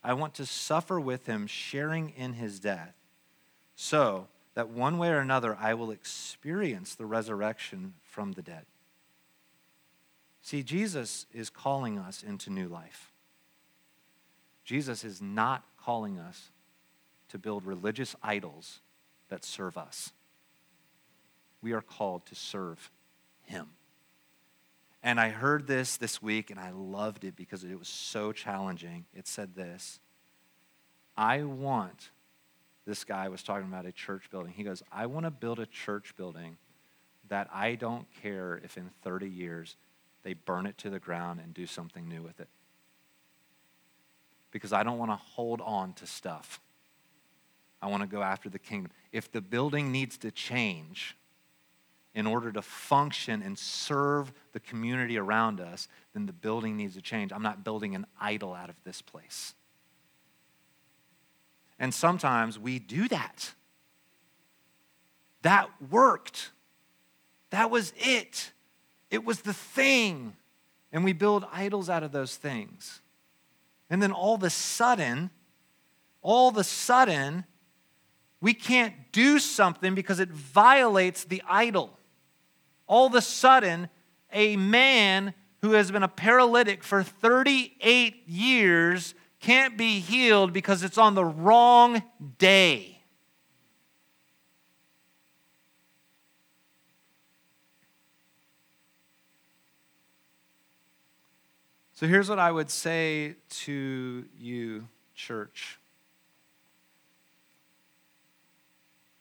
I 0.04 0.14
want 0.14 0.34
to 0.34 0.46
suffer 0.46 0.98
with 0.98 1.26
him, 1.26 1.46
sharing 1.46 2.10
in 2.10 2.34
his 2.34 2.58
death, 2.58 2.94
so 3.76 4.28
that 4.54 4.68
one 4.68 4.98
way 4.98 5.08
or 5.08 5.18
another 5.18 5.56
I 5.58 5.74
will 5.74 5.90
experience 5.90 6.94
the 6.94 7.06
resurrection 7.06 7.94
from 8.02 8.32
the 8.32 8.42
dead. 8.42 8.66
See, 10.42 10.62
Jesus 10.62 11.26
is 11.32 11.50
calling 11.50 11.98
us 11.98 12.22
into 12.22 12.50
new 12.50 12.66
life. 12.66 13.12
Jesus 14.64 15.04
is 15.04 15.22
not 15.22 15.64
calling 15.80 16.18
us 16.18 16.50
to 17.28 17.38
build 17.38 17.64
religious 17.64 18.14
idols 18.22 18.80
that 19.28 19.44
serve 19.44 19.78
us. 19.78 20.12
We 21.62 21.72
are 21.72 21.80
called 21.80 22.26
to 22.26 22.34
serve 22.34 22.90
him. 23.44 23.68
And 25.02 25.18
I 25.18 25.30
heard 25.30 25.66
this 25.66 25.96
this 25.96 26.22
week 26.22 26.50
and 26.50 26.60
I 26.60 26.70
loved 26.70 27.24
it 27.24 27.34
because 27.34 27.64
it 27.64 27.78
was 27.78 27.88
so 27.88 28.32
challenging. 28.32 29.04
It 29.14 29.26
said 29.26 29.54
this 29.54 29.98
I 31.16 31.42
want, 31.42 32.10
this 32.86 33.04
guy 33.04 33.28
was 33.28 33.42
talking 33.42 33.66
about 33.66 33.86
a 33.86 33.92
church 33.92 34.30
building. 34.30 34.52
He 34.52 34.62
goes, 34.62 34.82
I 34.92 35.06
want 35.06 35.26
to 35.26 35.30
build 35.30 35.58
a 35.58 35.66
church 35.66 36.14
building 36.16 36.56
that 37.28 37.48
I 37.52 37.74
don't 37.74 38.06
care 38.22 38.60
if 38.62 38.76
in 38.76 38.90
30 39.02 39.28
years 39.28 39.76
they 40.22 40.34
burn 40.34 40.66
it 40.66 40.78
to 40.78 40.90
the 40.90 40.98
ground 40.98 41.40
and 41.42 41.52
do 41.52 41.66
something 41.66 42.08
new 42.08 42.22
with 42.22 42.40
it. 42.40 42.48
Because 44.50 44.72
I 44.72 44.82
don't 44.82 44.98
want 44.98 45.10
to 45.10 45.16
hold 45.16 45.60
on 45.60 45.94
to 45.94 46.06
stuff. 46.06 46.60
I 47.80 47.88
want 47.88 48.02
to 48.02 48.06
go 48.06 48.22
after 48.22 48.48
the 48.48 48.58
kingdom. 48.58 48.92
If 49.10 49.32
the 49.32 49.40
building 49.40 49.90
needs 49.90 50.16
to 50.18 50.30
change, 50.30 51.16
in 52.14 52.26
order 52.26 52.52
to 52.52 52.60
function 52.60 53.42
and 53.42 53.58
serve 53.58 54.32
the 54.52 54.60
community 54.60 55.18
around 55.18 55.60
us, 55.60 55.88
then 56.12 56.26
the 56.26 56.32
building 56.32 56.76
needs 56.76 56.94
to 56.94 57.00
change. 57.00 57.32
I'm 57.32 57.42
not 57.42 57.64
building 57.64 57.94
an 57.94 58.06
idol 58.20 58.52
out 58.52 58.68
of 58.68 58.76
this 58.84 59.00
place. 59.00 59.54
And 61.78 61.92
sometimes 61.92 62.58
we 62.58 62.78
do 62.78 63.08
that. 63.08 63.52
That 65.40 65.68
worked. 65.90 66.50
That 67.50 67.70
was 67.70 67.92
it. 67.96 68.52
It 69.10 69.24
was 69.24 69.40
the 69.40 69.54
thing. 69.54 70.36
And 70.92 71.04
we 71.04 71.14
build 71.14 71.46
idols 71.50 71.88
out 71.88 72.02
of 72.02 72.12
those 72.12 72.36
things. 72.36 73.00
And 73.88 74.02
then 74.02 74.12
all 74.12 74.34
of 74.34 74.42
a 74.42 74.50
sudden, 74.50 75.30
all 76.20 76.48
of 76.48 76.56
a 76.56 76.64
sudden, 76.64 77.44
we 78.40 78.54
can't 78.54 78.94
do 79.12 79.38
something 79.38 79.94
because 79.94 80.20
it 80.20 80.28
violates 80.28 81.24
the 81.24 81.42
idol 81.48 81.98
all 82.92 83.06
of 83.06 83.14
a 83.14 83.22
sudden, 83.22 83.88
a 84.34 84.54
man 84.58 85.32
who 85.62 85.70
has 85.70 85.90
been 85.90 86.02
a 86.02 86.08
paralytic 86.08 86.84
for 86.84 87.02
38 87.02 88.28
years 88.28 89.14
can't 89.40 89.78
be 89.78 89.98
healed 89.98 90.52
because 90.52 90.82
it's 90.82 90.98
on 90.98 91.14
the 91.14 91.24
wrong 91.24 92.02
day. 92.36 93.00
So 101.94 102.06
here's 102.06 102.28
what 102.28 102.38
I 102.38 102.52
would 102.52 102.68
say 102.68 103.36
to 103.48 104.26
you, 104.38 104.86
church. 105.14 105.78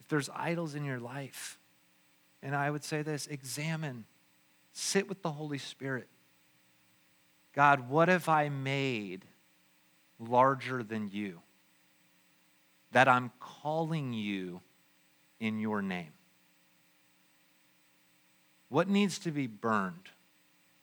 If 0.01 0.09
there's 0.09 0.29
idols 0.35 0.75
in 0.75 0.83
your 0.83 0.99
life, 0.99 1.57
and 2.43 2.55
I 2.55 2.69
would 2.69 2.83
say 2.83 3.01
this 3.01 3.27
examine, 3.27 4.05
sit 4.73 5.07
with 5.07 5.21
the 5.21 5.31
Holy 5.31 5.57
Spirit. 5.57 6.07
God, 7.53 7.89
what 7.89 8.07
have 8.07 8.29
I 8.29 8.49
made 8.49 9.25
larger 10.19 10.83
than 10.83 11.09
you? 11.11 11.41
That 12.91 13.07
I'm 13.07 13.31
calling 13.39 14.13
you 14.13 14.61
in 15.39 15.59
your 15.59 15.81
name. 15.81 16.13
What 18.69 18.87
needs 18.87 19.19
to 19.19 19.31
be 19.31 19.47
burned 19.47 20.09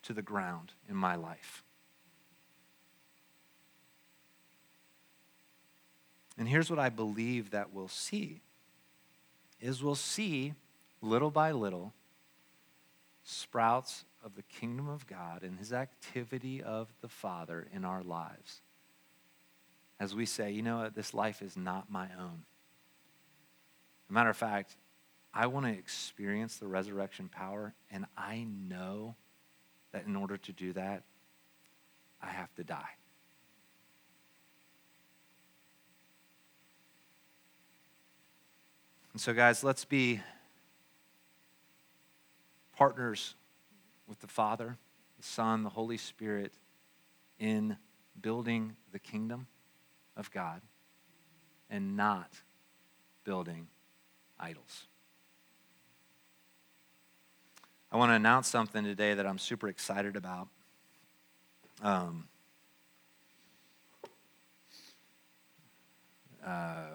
to 0.02 0.12
the 0.12 0.22
ground 0.22 0.72
in 0.88 0.96
my 0.96 1.16
life? 1.16 1.64
And 6.38 6.48
here's 6.48 6.70
what 6.70 6.78
I 6.78 6.88
believe 6.88 7.50
that 7.50 7.72
we'll 7.72 7.88
see 7.88 8.42
is 9.60 9.82
we'll 9.82 9.96
see 9.96 10.54
little 11.00 11.30
by 11.30 11.52
little 11.52 11.92
sprouts 13.24 14.04
of 14.24 14.34
the 14.34 14.42
kingdom 14.42 14.88
of 14.88 15.06
God 15.06 15.42
and 15.42 15.58
his 15.58 15.72
activity 15.72 16.62
of 16.62 16.88
the 17.00 17.08
Father 17.08 17.66
in 17.74 17.84
our 17.84 18.02
lives. 18.02 18.62
As 20.00 20.14
we 20.14 20.26
say, 20.26 20.50
you 20.50 20.62
know 20.62 20.78
what, 20.78 20.94
this 20.94 21.12
life 21.12 21.42
is 21.42 21.56
not 21.56 21.90
my 21.90 22.08
own. 22.18 22.44
As 24.06 24.10
a 24.10 24.12
matter 24.12 24.30
of 24.30 24.36
fact, 24.36 24.76
I 25.34 25.46
want 25.46 25.66
to 25.66 25.72
experience 25.72 26.56
the 26.56 26.66
resurrection 26.66 27.28
power, 27.28 27.74
and 27.90 28.06
I 28.16 28.46
know 28.68 29.14
that 29.92 30.06
in 30.06 30.16
order 30.16 30.36
to 30.36 30.52
do 30.52 30.72
that, 30.72 31.02
I 32.22 32.28
have 32.28 32.54
to 32.56 32.64
die. 32.64 32.96
And 39.12 39.20
so, 39.20 39.34
guys, 39.34 39.64
let's 39.64 39.84
be 39.84 40.20
partners 42.78 43.34
with 44.06 44.20
the 44.20 44.28
Father, 44.28 44.78
the 45.16 45.22
Son, 45.24 45.64
the 45.64 45.68
Holy 45.70 45.96
Spirit 45.96 46.52
in 47.40 47.76
building 48.22 48.76
the 48.92 49.00
kingdom 49.00 49.48
of 50.16 50.30
God 50.30 50.62
and 51.68 51.96
not 51.96 52.30
building 53.24 53.66
idols. 54.38 54.86
I 57.90 57.96
want 57.96 58.10
to 58.10 58.14
announce 58.14 58.46
something 58.46 58.84
today 58.84 59.12
that 59.12 59.26
I'm 59.26 59.38
super 59.38 59.66
excited 59.66 60.14
about. 60.14 60.46
Um, 61.82 62.28
uh, 66.46 66.90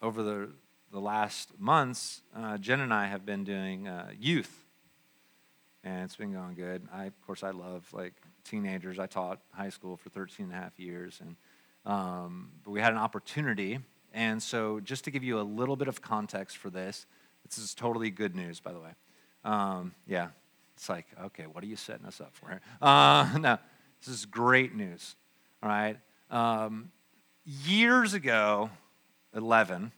over 0.00 0.22
the 0.22 0.48
the 0.90 1.00
last 1.00 1.58
months, 1.58 2.20
uh, 2.36 2.58
Jen 2.58 2.80
and 2.80 2.92
I 2.92 3.06
have 3.06 3.24
been 3.24 3.44
doing 3.44 3.88
uh, 3.88 4.10
youth, 4.18 4.61
and 5.84 6.04
it's 6.04 6.16
been 6.16 6.32
going 6.32 6.54
good. 6.54 6.86
I, 6.92 7.06
of 7.06 7.20
course, 7.26 7.42
I 7.42 7.50
love 7.50 7.86
like 7.92 8.14
teenagers. 8.44 8.98
I 8.98 9.06
taught 9.06 9.40
high 9.52 9.68
school 9.68 9.96
for 9.96 10.10
13 10.10 10.46
and 10.46 10.54
a 10.54 10.56
half 10.56 10.78
years, 10.78 11.20
and 11.20 11.36
um, 11.84 12.50
but 12.64 12.70
we 12.70 12.80
had 12.80 12.92
an 12.92 12.98
opportunity. 12.98 13.78
And 14.14 14.42
so, 14.42 14.78
just 14.80 15.04
to 15.04 15.10
give 15.10 15.24
you 15.24 15.40
a 15.40 15.42
little 15.42 15.76
bit 15.76 15.88
of 15.88 16.02
context 16.02 16.58
for 16.58 16.68
this, 16.70 17.06
this 17.44 17.58
is 17.58 17.74
totally 17.74 18.10
good 18.10 18.36
news, 18.36 18.60
by 18.60 18.72
the 18.72 18.80
way. 18.80 18.90
Um, 19.44 19.94
yeah, 20.06 20.28
it's 20.76 20.88
like, 20.88 21.06
okay, 21.24 21.44
what 21.44 21.64
are 21.64 21.66
you 21.66 21.76
setting 21.76 22.06
us 22.06 22.20
up 22.20 22.34
for? 22.34 22.60
Uh, 22.82 23.38
no, 23.38 23.58
this 24.04 24.14
is 24.14 24.26
great 24.26 24.74
news. 24.74 25.16
All 25.62 25.68
right. 25.68 25.96
Um, 26.30 26.90
years 27.44 28.14
ago, 28.14 28.70
11, 29.34 29.92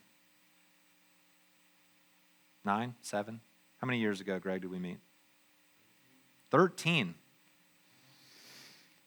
Nine? 2.64 2.94
Seven? 3.02 3.40
How 3.78 3.86
many 3.86 3.98
years 3.98 4.22
ago, 4.22 4.38
Greg, 4.38 4.62
did 4.62 4.70
we 4.70 4.78
meet? 4.78 4.98
13. 6.54 7.16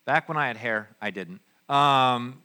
Back 0.04 0.28
when 0.28 0.38
I 0.38 0.48
had 0.48 0.58
hair, 0.58 0.90
I 1.02 1.12
didn't. 1.12 1.40
Um, 1.70 2.42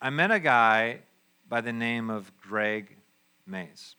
I 0.00 0.10
met 0.10 0.30
a 0.30 0.38
guy 0.38 1.00
by 1.48 1.62
the 1.62 1.72
name 1.72 2.08
of 2.08 2.30
Greg 2.40 2.96
Mays. 3.44 3.96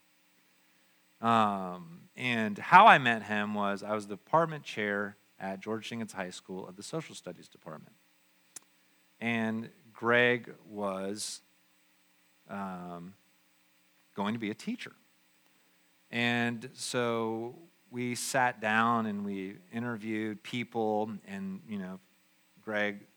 Um, 1.19 2.03
and 2.15 2.57
how 2.57 2.87
I 2.87 2.97
met 2.97 3.23
him 3.23 3.53
was 3.53 3.83
I 3.83 3.93
was 3.93 4.07
the 4.07 4.15
department 4.15 4.63
chair 4.63 5.17
at 5.37 5.59
George 5.59 5.89
Jenkins 5.89 6.13
High 6.13 6.29
School 6.29 6.65
of 6.65 6.77
the 6.77 6.83
Social 6.83 7.13
Studies 7.13 7.49
Department. 7.49 7.97
And 9.19 9.67
Greg 9.91 10.53
was 10.65 11.41
um, 12.49 13.15
going 14.15 14.33
to 14.33 14.39
be 14.39 14.49
a 14.49 14.55
teacher. 14.55 14.93
And 16.09 16.69
so 16.73 17.55
we 17.91 18.15
sat 18.15 18.61
down 18.61 19.05
and 19.05 19.25
we 19.25 19.55
interviewed 19.73 20.43
people, 20.43 21.11
and, 21.27 21.61
you 21.67 21.79
know, 21.79 21.99
Greg 22.61 23.07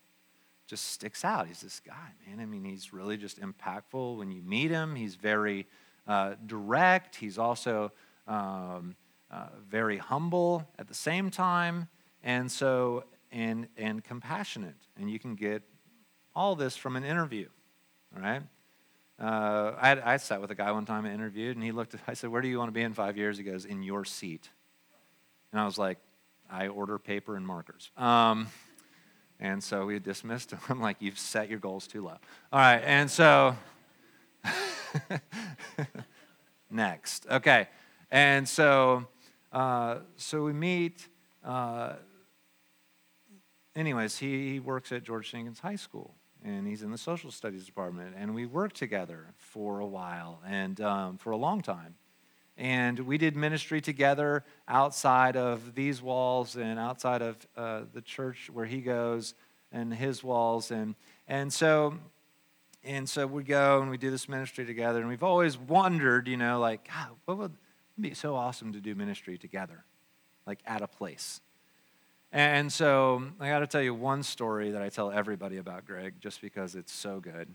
just 0.67 0.89
sticks 0.89 1.25
out. 1.25 1.47
He's 1.47 1.61
this 1.61 1.81
guy, 1.81 2.13
man. 2.27 2.41
I 2.41 2.47
mean, 2.47 2.65
he's 2.65 2.93
really 2.93 3.17
just 3.17 3.41
impactful 3.41 4.17
when 4.17 4.31
you 4.31 4.43
meet 4.43 4.71
him. 4.71 4.95
He's 4.95 5.15
very 5.15 5.67
uh, 6.07 6.35
direct. 6.47 7.17
He's 7.17 7.39
also 7.39 7.93
um, 8.27 8.97
uh, 9.31 9.49
very 9.69 9.99
humble 9.99 10.67
at 10.79 10.89
the 10.89 10.95
same 10.95 11.31
time, 11.31 11.89
and 12.23 12.51
so 12.51 13.05
and 13.31 13.69
and 13.77 14.03
compassionate. 14.03 14.77
And 14.99 15.11
you 15.11 15.19
can 15.19 15.35
get 15.35 15.63
all 16.35 16.57
this 16.57 16.77
from 16.77 16.97
an 16.97 17.05
interview, 17.05 17.49
all 18.17 18.23
right? 18.23 18.43
Uh, 19.21 19.75
I, 19.81 20.15
I 20.15 20.17
sat 20.17 20.41
with 20.41 20.51
a 20.51 20.55
guy 20.55 20.73
one 20.73 20.85
time 20.85 21.07
I 21.07 21.13
interviewed, 21.13 21.57
and 21.57 21.65
he 21.65 21.71
looked 21.71 21.95
at, 21.95 22.01
I 22.09 22.15
said, 22.15 22.31
Where 22.31 22.43
do 22.43 22.49
you 22.49 22.59
want 22.59 22.69
to 22.69 22.73
be 22.73 22.83
in 22.83 22.93
five 22.93 23.17
years? 23.17 23.39
He 23.39 23.45
goes, 23.45 23.65
In 23.65 23.83
your 23.83 24.05
seat. 24.05 24.51
And 25.53 25.61
I 25.61 25.65
was 25.65 25.79
like, 25.79 25.99
I 26.51 26.69
order 26.69 26.99
paper 26.99 27.37
and 27.37 27.47
markers. 27.47 27.91
Um, 27.97 28.49
and 29.39 29.63
so 29.63 29.87
we 29.87 29.99
dismissed 29.99 30.53
him. 30.53 30.61
I'm 30.69 30.81
like, 30.81 30.97
You've 31.01 31.19
set 31.19 31.49
your 31.49 31.59
goals 31.59 31.87
too 31.87 32.05
low. 32.05 32.19
All 32.53 32.61
right. 32.61 32.83
And 32.85 33.11
so, 33.11 33.57
next. 36.71 37.27
Okay. 37.31 37.69
And 38.11 38.49
so, 38.49 39.07
uh, 39.53 39.99
so 40.17 40.45
we 40.45 40.53
meet. 40.53 41.09
Uh, 41.45 41.95
anyways, 43.75 44.19
he, 44.19 44.53
he 44.53 44.61
works 44.61 44.93
at 44.93 45.03
George 45.03 45.31
Jenkins 45.31 45.61
High 45.61 45.77
School 45.77 46.15
and 46.45 46.67
he's 46.67 46.83
in 46.83 46.91
the 46.91 46.99
social 46.99 47.31
studies 47.31 47.65
department. 47.65 48.15
And 48.17 48.35
we 48.35 48.47
worked 48.47 48.77
together 48.77 49.27
for 49.37 49.81
a 49.81 49.87
while 49.87 50.41
and 50.47 50.81
um, 50.81 51.19
for 51.19 51.31
a 51.31 51.37
long 51.37 51.63
time. 51.63 51.95
And 52.59 53.01
we 53.01 53.19
did 53.19 53.35
ministry 53.35 53.81
together 53.81 54.45
outside 54.69 55.37
of 55.37 55.75
these 55.75 56.03
walls 56.03 56.57
and 56.57 56.79
outside 56.79 57.23
of 57.23 57.37
uh, 57.57 57.83
the 57.93 58.03
church 58.03 58.51
where 58.53 58.67
he 58.67 58.81
goes 58.81 59.35
and 59.73 59.93
his 59.93 60.23
walls. 60.23 60.71
And, 60.71 60.95
and 61.27 61.53
so 61.53 61.95
and 62.85 63.09
so 63.09 63.27
we 63.27 63.45
go 63.45 63.81
and 63.81 63.91
we 63.91 63.97
do 63.97 64.11
this 64.11 64.29
ministry 64.29 64.67
together. 64.67 64.99
And 64.99 65.09
we've 65.09 65.23
always 65.23 65.57
wondered, 65.57 66.27
you 66.27 66.37
know, 66.37 66.59
like, 66.59 66.89
God, 66.89 67.11
what 67.27 67.39
would 67.39 67.53
be 68.01 68.15
so 68.15 68.35
awesome 68.35 68.73
to 68.73 68.81
do 68.81 68.95
ministry 68.95 69.39
together, 69.39 69.85
like 70.47 70.59
at 70.67 70.83
a 70.83 70.89
place. 70.89 71.41
And 72.33 72.73
so 72.73 73.23
I 73.39 73.49
got 73.49 73.61
to 73.61 73.67
tell 73.67 73.83
you 73.83 73.95
one 73.95 74.23
story 74.23 74.71
that 74.73 74.83
I 74.83 74.89
tell 74.89 75.13
everybody 75.13 75.59
about 75.59 75.85
Greg 75.85 76.15
just 76.19 76.41
because 76.41 76.75
it's 76.75 76.93
so 76.93 77.21
good. 77.21 77.55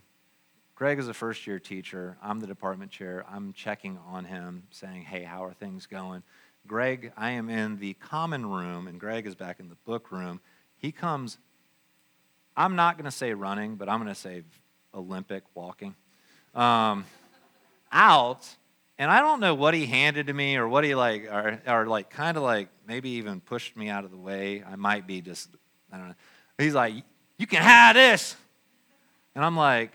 Greg 0.78 1.00
is 1.00 1.08
a 1.08 1.14
first 1.14 1.48
year 1.48 1.58
teacher. 1.58 2.18
I'm 2.22 2.40
the 2.40 2.46
department 2.46 2.92
chair. 2.92 3.26
I'm 3.28 3.52
checking 3.52 3.98
on 4.12 4.26
him, 4.26 4.62
saying, 4.70 5.02
hey, 5.02 5.24
how 5.24 5.44
are 5.44 5.54
things 5.54 5.88
going? 5.88 6.22
Greg, 6.68 7.12
I 7.18 7.32
am 7.32 7.50
in 7.50 7.80
the 7.80 7.96
common 7.96 8.46
room, 8.46 8.88
and 8.88 9.00
Greg 9.00 9.26
is 9.26 9.34
back 9.34 9.60
in 9.60 9.70
the 9.70 9.78
book 9.86 10.12
room. 10.12 10.40
He 10.78 10.92
comes, 10.92 11.40
I'm 12.56 12.76
not 12.76 12.96
going 12.96 13.06
to 13.06 13.12
say 13.12 13.34
running, 13.34 13.76
but 13.76 13.90
I'm 13.90 14.00
going 14.00 14.14
to 14.14 14.20
say 14.20 14.44
Olympic 14.94 15.44
walking, 15.56 15.96
um, 16.54 17.06
out 17.92 18.48
and 19.00 19.10
I 19.10 19.20
don't 19.20 19.40
know 19.40 19.56
what 19.56 19.74
he 19.74 19.88
handed 19.88 20.28
to 20.28 20.34
me 20.34 20.58
or 20.58 20.68
what 20.68 20.84
he 20.84 20.94
like, 20.94 21.26
or, 21.26 21.60
or 21.68 21.88
like 21.88 22.12
kind 22.12 22.38
of 22.38 22.44
like 22.44 22.70
maybe 22.88 23.10
even 23.12 23.42
pushed 23.42 23.76
me 23.76 23.90
out 23.90 24.04
of 24.04 24.12
the 24.12 24.18
way. 24.18 24.64
I 24.64 24.76
might 24.76 25.08
be 25.08 25.22
just, 25.22 25.50
I 25.92 25.98
don't 25.98 26.10
know. 26.10 26.16
He's 26.60 26.76
like, 26.76 26.94
you 27.40 27.48
can 27.48 27.64
have 27.64 27.96
this. 27.96 28.36
And 29.34 29.44
I'm 29.44 29.58
like, 29.58 29.92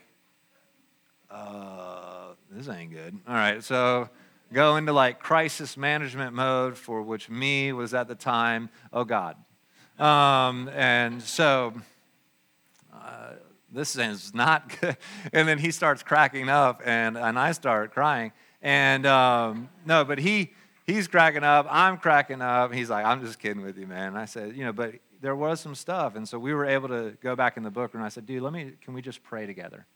uh, 1.33 2.35
this 2.51 2.69
ain't 2.69 2.93
good. 2.93 3.19
All 3.27 3.35
right, 3.35 3.63
so 3.65 4.09
go 4.53 4.77
into 4.77 4.93
like 4.93 5.19
crisis 5.19 5.77
management 5.77 6.35
mode 6.35 6.77
for 6.77 7.01
which 7.03 7.31
me 7.31 7.73
was 7.73 7.95
at 7.95 8.07
the 8.07 8.15
time, 8.15 8.69
oh 8.93 9.05
God. 9.05 9.37
Um, 9.99 10.69
and 10.75 11.23
so 11.23 11.73
uh, 12.93 13.33
this 13.73 13.97
is 13.97 14.35
not 14.35 14.79
good. 14.81 14.97
And 15.33 15.49
then 15.49 15.59
he 15.59 15.71
starts 15.71 16.03
cracking 16.03 16.49
up, 16.49 16.83
and, 16.85 17.17
and 17.17 17.39
I 17.39 17.53
start 17.53 17.93
crying. 17.93 18.33
And 18.61 19.07
um, 19.07 19.71
no, 19.87 20.05
but 20.05 20.19
he 20.19 20.53
he's 20.87 21.09
cracking 21.09 21.45
up. 21.45 21.67
I'm 21.71 21.97
cracking 21.97 22.43
up. 22.43 22.75
He's 22.75 22.91
like, 22.91 23.07
I'm 23.07 23.25
just 23.25 23.39
kidding 23.39 23.63
with 23.63 23.79
you, 23.79 23.87
man. 23.87 24.09
And 24.09 24.19
I 24.19 24.27
said, 24.27 24.55
you 24.55 24.65
know, 24.65 24.73
but 24.73 24.95
there 25.21 25.35
was 25.35 25.61
some 25.61 25.75
stuff, 25.75 26.15
and 26.15 26.29
so 26.29 26.39
we 26.39 26.53
were 26.53 26.67
able 26.67 26.89
to 26.89 27.17
go 27.23 27.35
back 27.35 27.57
in 27.57 27.63
the 27.63 27.71
book. 27.71 27.95
And 27.95 28.03
I 28.03 28.09
said, 28.09 28.27
dude, 28.27 28.43
let 28.43 28.53
me. 28.53 28.73
Can 28.83 28.93
we 28.93 29.01
just 29.01 29.23
pray 29.23 29.47
together 29.47 29.87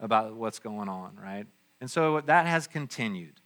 about 0.00 0.34
what's 0.34 0.58
going 0.58 0.88
on, 0.88 1.18
right? 1.22 1.46
And 1.80 1.90
so 1.90 2.20
that 2.20 2.46
has 2.46 2.66
continued. 2.66 3.40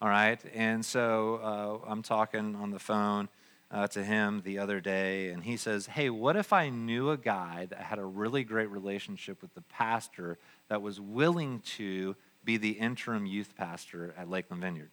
All 0.00 0.08
right. 0.08 0.40
And 0.54 0.84
so 0.84 1.80
uh, 1.84 1.90
I'm 1.90 2.02
talking 2.02 2.56
on 2.56 2.70
the 2.70 2.78
phone. 2.78 3.28
Uh, 3.70 3.88
to 3.88 4.04
him 4.04 4.40
the 4.44 4.56
other 4.56 4.78
day, 4.78 5.30
and 5.30 5.42
he 5.42 5.56
says, 5.56 5.86
Hey, 5.86 6.08
what 6.08 6.36
if 6.36 6.52
I 6.52 6.68
knew 6.68 7.10
a 7.10 7.16
guy 7.16 7.66
that 7.70 7.80
had 7.80 7.98
a 7.98 8.04
really 8.04 8.44
great 8.44 8.70
relationship 8.70 9.42
with 9.42 9.52
the 9.54 9.62
pastor 9.62 10.38
that 10.68 10.80
was 10.80 11.00
willing 11.00 11.58
to 11.60 12.14
be 12.44 12.56
the 12.56 12.70
interim 12.70 13.26
youth 13.26 13.54
pastor 13.56 14.14
at 14.16 14.28
Lakeland 14.28 14.62
Vineyard. 14.62 14.90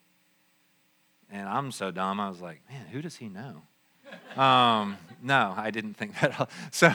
And 1.30 1.48
I'm 1.48 1.72
so 1.72 1.92
dumb, 1.92 2.20
I 2.20 2.30
was 2.30 2.42
like, 2.42 2.62
man, 2.70 2.86
who 2.88 3.02
does 3.02 3.18
he 3.18 3.30
know? 3.30 3.64
um, 4.42 4.98
no, 5.22 5.54
I 5.56 5.72
didn't 5.72 5.96
think 5.96 6.20
that. 6.20 6.50
So, 6.72 6.94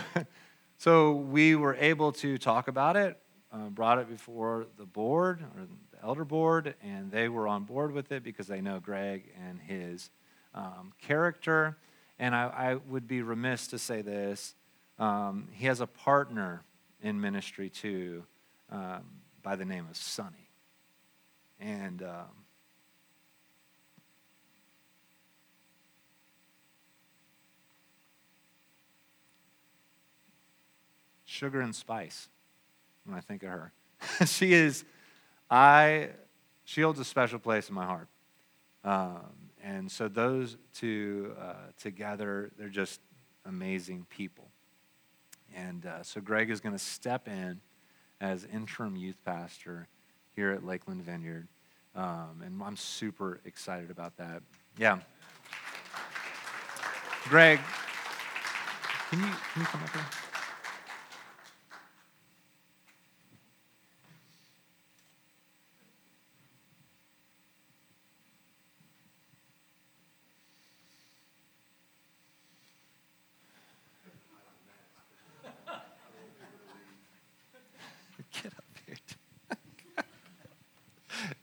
so 0.78 1.12
we 1.12 1.54
were 1.54 1.74
able 1.74 2.12
to 2.12 2.36
talk 2.36 2.68
about 2.68 2.96
it. 2.96 3.18
Uh, 3.56 3.68
brought 3.70 3.98
it 3.98 4.08
before 4.08 4.66
the 4.76 4.84
board 4.84 5.40
or 5.56 5.62
the 5.92 6.04
elder 6.06 6.24
board, 6.24 6.74
and 6.82 7.10
they 7.10 7.28
were 7.28 7.48
on 7.48 7.64
board 7.64 7.92
with 7.92 8.12
it 8.12 8.22
because 8.22 8.46
they 8.46 8.60
know 8.60 8.80
Greg 8.80 9.24
and 9.48 9.60
his 9.60 10.10
um, 10.54 10.92
character. 11.00 11.76
And 12.18 12.34
I, 12.34 12.46
I, 12.46 12.74
would 12.74 13.06
be 13.06 13.22
remiss 13.22 13.66
to 13.68 13.78
say 13.78 14.02
this 14.02 14.54
um, 14.98 15.48
he 15.52 15.66
has 15.66 15.80
a 15.80 15.86
partner 15.86 16.62
in 17.02 17.20
ministry 17.20 17.68
too 17.68 18.24
um, 18.70 19.04
by 19.42 19.56
the 19.56 19.64
name 19.64 19.86
of 19.90 19.96
Sonny. 19.96 20.50
And. 21.60 22.02
Um, 22.02 22.26
sugar 31.28 31.60
and 31.60 31.74
spice 31.74 32.28
when 33.06 33.16
I 33.16 33.20
think 33.20 33.42
of 33.42 33.50
her. 33.50 33.72
she 34.26 34.52
is, 34.52 34.84
I, 35.50 36.10
she 36.64 36.82
holds 36.82 36.98
a 36.98 37.04
special 37.04 37.38
place 37.38 37.68
in 37.68 37.74
my 37.74 37.86
heart. 37.86 38.08
Um, 38.84 39.50
and 39.62 39.90
so 39.90 40.08
those 40.08 40.56
two 40.74 41.34
uh, 41.40 41.54
together, 41.80 42.50
they're 42.58 42.68
just 42.68 43.00
amazing 43.44 44.06
people. 44.10 44.48
And 45.54 45.86
uh, 45.86 46.02
so 46.02 46.20
Greg 46.20 46.50
is 46.50 46.60
going 46.60 46.74
to 46.74 46.78
step 46.78 47.28
in 47.28 47.60
as 48.20 48.46
interim 48.52 48.96
youth 48.96 49.18
pastor 49.24 49.88
here 50.34 50.50
at 50.50 50.64
Lakeland 50.64 51.02
Vineyard. 51.02 51.48
Um, 51.94 52.42
and 52.44 52.62
I'm 52.62 52.76
super 52.76 53.40
excited 53.44 53.90
about 53.90 54.16
that. 54.18 54.42
Yeah. 54.78 54.98
Greg, 57.24 57.58
can 59.10 59.20
you, 59.20 59.26
can 59.52 59.62
you 59.62 59.66
come 59.66 59.82
up 59.82 59.90
here? 59.90 60.04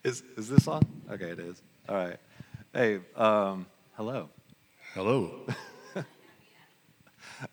Is, 0.03 0.21
is 0.35 0.49
this 0.49 0.67
on? 0.67 0.83
Okay, 1.23 1.31
it 1.31 1.39
is. 1.39 1.61
All 1.87 1.95
right. 1.95 2.17
Hey, 2.73 2.99
um, 3.15 3.65
hello. 3.95 4.29
Hello. 4.93 5.47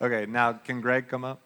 okay, 0.02 0.26
now 0.26 0.54
can 0.54 0.80
Greg 0.80 1.06
come 1.06 1.24
up? 1.24 1.40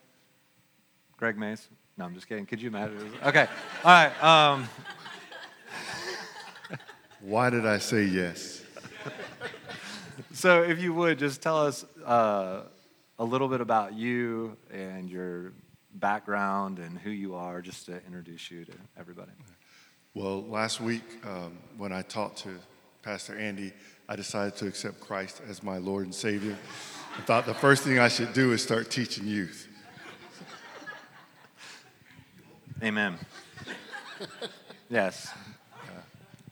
Greg 1.18 1.36
Mace? 1.36 1.68
No, 1.98 2.06
I'm 2.06 2.14
just 2.14 2.26
kidding. 2.26 2.46
Could 2.46 2.62
you 2.62 2.68
imagine? 2.68 3.12
Okay. 3.26 3.46
All 3.84 3.90
right. 3.90 4.24
Um, 4.24 4.68
Why 7.20 7.50
did 7.50 7.66
I 7.66 7.76
say 7.76 8.04
yes? 8.04 8.62
so, 10.32 10.62
if 10.62 10.80
you 10.80 10.94
would, 10.94 11.18
just 11.18 11.42
tell 11.42 11.58
us 11.58 11.84
uh, 12.06 12.62
a 13.18 13.24
little 13.24 13.48
bit 13.48 13.60
about 13.60 13.92
you 13.92 14.56
and 14.70 15.10
your 15.10 15.52
background 15.96 16.78
and 16.78 16.98
who 16.98 17.10
you 17.10 17.34
are, 17.34 17.60
just 17.60 17.84
to 17.86 18.02
introduce 18.06 18.50
you 18.50 18.64
to 18.64 18.72
everybody. 18.98 19.32
Well, 20.16 20.44
last 20.44 20.80
week 20.80 21.02
um, 21.26 21.58
when 21.76 21.92
I 21.92 22.02
talked 22.02 22.38
to 22.44 22.50
Pastor 23.02 23.36
Andy, 23.36 23.72
I 24.08 24.14
decided 24.14 24.54
to 24.58 24.68
accept 24.68 25.00
Christ 25.00 25.42
as 25.48 25.60
my 25.60 25.78
Lord 25.78 26.04
and 26.04 26.14
Savior. 26.14 26.56
I 27.18 27.20
thought 27.22 27.46
the 27.46 27.54
first 27.54 27.82
thing 27.82 27.98
I 27.98 28.06
should 28.06 28.32
do 28.32 28.52
is 28.52 28.62
start 28.62 28.92
teaching 28.92 29.26
youth. 29.26 29.66
Amen. 32.80 33.18
yes. 34.88 35.34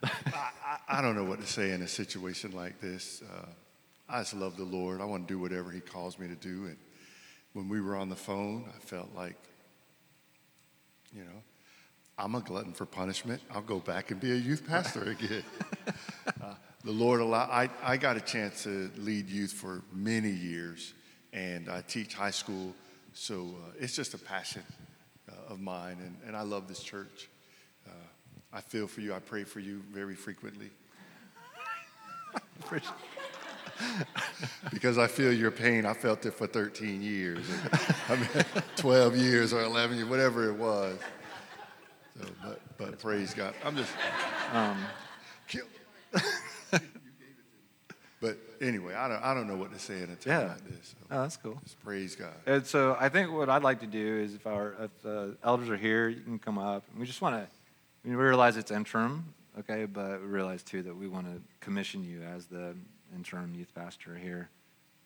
Uh, 0.03 0.09
I, 0.27 0.79
I, 0.99 1.01
don't 1.01 1.15
know 1.15 1.23
what 1.23 1.41
to 1.41 1.47
say 1.47 1.71
in 1.71 1.83
a 1.83 1.89
situation 1.89 2.51
like 2.51 2.81
this. 2.81 3.23
Uh, 3.23 3.47
I 4.09 4.23
just 4.23 4.35
love 4.35 4.57
the 4.57 4.65
Lord. 4.65 5.01
I 5.01 5.05
want 5.05 5.29
to 5.29 5.33
do 5.33 5.39
whatever 5.39 5.71
He 5.71 5.79
calls 5.79 6.19
me 6.19 6.27
to 6.27 6.35
do. 6.35 6.65
And 6.65 6.77
when 7.53 7.69
we 7.69 7.81
were 7.81 7.95
on 7.95 8.09
the 8.09 8.17
phone, 8.17 8.65
I 8.75 8.81
felt 8.81 9.11
like, 9.15 9.37
you 11.15 11.23
know, 11.23 11.43
I'm 12.19 12.35
a 12.35 12.41
glutton 12.41 12.73
for 12.73 12.87
punishment. 12.87 13.41
I'll 13.51 13.63
go 13.63 13.79
back 13.79 14.11
and 14.11 14.21
be 14.21 14.33
a 14.33 14.37
youth 14.37 14.67
pastor 14.67 15.03
again. 15.11 15.43
uh, 16.43 16.55
the 16.85 16.91
Lord 16.91 17.21
allowed, 17.21 17.51
I, 17.51 17.71
I 17.83 17.97
got 17.97 18.17
a 18.17 18.21
chance 18.21 18.65
to 18.65 18.91
lead 18.99 19.29
youth 19.29 19.53
for 19.53 19.83
many 19.93 20.31
years, 20.31 20.95
and 21.33 21.69
I 21.69 21.83
teach 21.83 22.15
high 22.15 22.31
school, 22.31 22.75
so 23.15 23.55
uh, 23.57 23.73
it's 23.79 23.97
just 23.97 24.15
a 24.15 24.19
passion 24.19 24.63
uh, 25.29 25.53
of 25.53 25.61
mine, 25.61 25.99
and, 26.05 26.17
and 26.27 26.37
I 26.37 26.43
love 26.43 26.69
this 26.69 26.83
church. 26.83 27.29
Uh, 27.87 27.91
I 28.53 28.61
feel 28.61 28.87
for 28.87 29.01
you, 29.01 29.15
I 29.15 29.19
pray 29.19 29.45
for 29.45 29.61
you 29.61 29.83
very 29.91 30.15
frequently. 30.15 30.71
because 34.71 34.99
I 34.99 35.07
feel 35.07 35.33
your 35.33 35.51
pain. 35.51 35.87
I 35.87 35.95
felt 35.95 36.27
it 36.27 36.35
for 36.35 36.47
13 36.47 37.03
years, 37.03 37.47
I 38.09 38.17
mean, 38.17 38.29
12 38.77 39.17
years 39.17 39.53
or 39.53 39.63
11 39.63 39.97
years, 39.97 40.09
whatever 40.09 40.49
it 40.49 40.57
was. 40.57 40.99
So, 42.23 42.29
but, 42.45 42.61
but 42.79 42.99
praise 42.99 43.35
God. 43.35 43.55
I'm 43.65 43.77
just. 43.77 43.93
Um, 44.53 44.79
but 48.21 48.37
anyway, 48.61 48.95
I 48.95 49.09
don't, 49.09 49.23
I 49.23 49.35
don't 49.35 49.49
know 49.49 49.57
what 49.57 49.73
to 49.73 49.79
say 49.79 50.03
in 50.03 50.11
a 50.11 50.17
time 50.17 50.27
yeah. 50.27 50.39
like 50.41 50.69
this. 50.69 50.89
So 50.89 50.97
oh, 51.11 51.23
that's 51.23 51.37
cool. 51.37 51.59
Just 51.65 51.81
praise 51.83 52.15
God. 52.15 52.35
And 52.47 52.67
so 52.67 52.97
I 53.01 53.09
think 53.09 53.33
what 53.33 53.49
I'd 53.49 53.63
like 53.63 53.81
to 53.81 53.87
do 53.87 54.19
is 54.19 54.35
if 54.35 54.47
our 54.47 54.75
if 54.81 55.03
the 55.03 55.37
elders 55.43 55.71
are 55.71 55.77
here, 55.77 56.09
you 56.09 56.21
can 56.21 56.39
come 56.39 56.59
up. 56.59 56.85
We 56.97 57.07
just 57.07 57.23
want 57.23 57.37
to. 57.37 57.43
I 57.43 58.09
mean, 58.09 58.17
we 58.17 58.25
realize 58.25 58.57
it's 58.57 58.71
interim, 58.71 59.33
okay, 59.61 59.87
but 59.87 60.21
we 60.21 60.27
realize 60.27 60.63
too 60.63 60.83
that 60.83 60.97
we 60.97 61.09
want 61.09 61.27
to 61.27 61.41
commission 61.61 62.05
you 62.05 62.23
as 62.23 62.47
the 62.47 62.75
interim 63.15 63.55
youth 63.55 63.73
pastor 63.75 64.17
here 64.17 64.51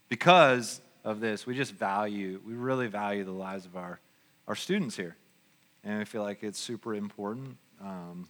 because 0.08 0.80
of 1.04 1.20
this. 1.20 1.46
We 1.46 1.54
just 1.54 1.72
value. 1.72 2.40
We 2.44 2.54
really 2.54 2.88
value 2.88 3.24
the 3.24 3.32
lives 3.32 3.64
of 3.64 3.76
our 3.76 4.00
our 4.48 4.56
students 4.56 4.96
here 4.96 5.16
and 5.86 6.00
I 6.00 6.04
feel 6.04 6.22
like 6.22 6.42
it's 6.42 6.58
super 6.58 6.94
important. 6.94 7.56
Um, 7.80 8.28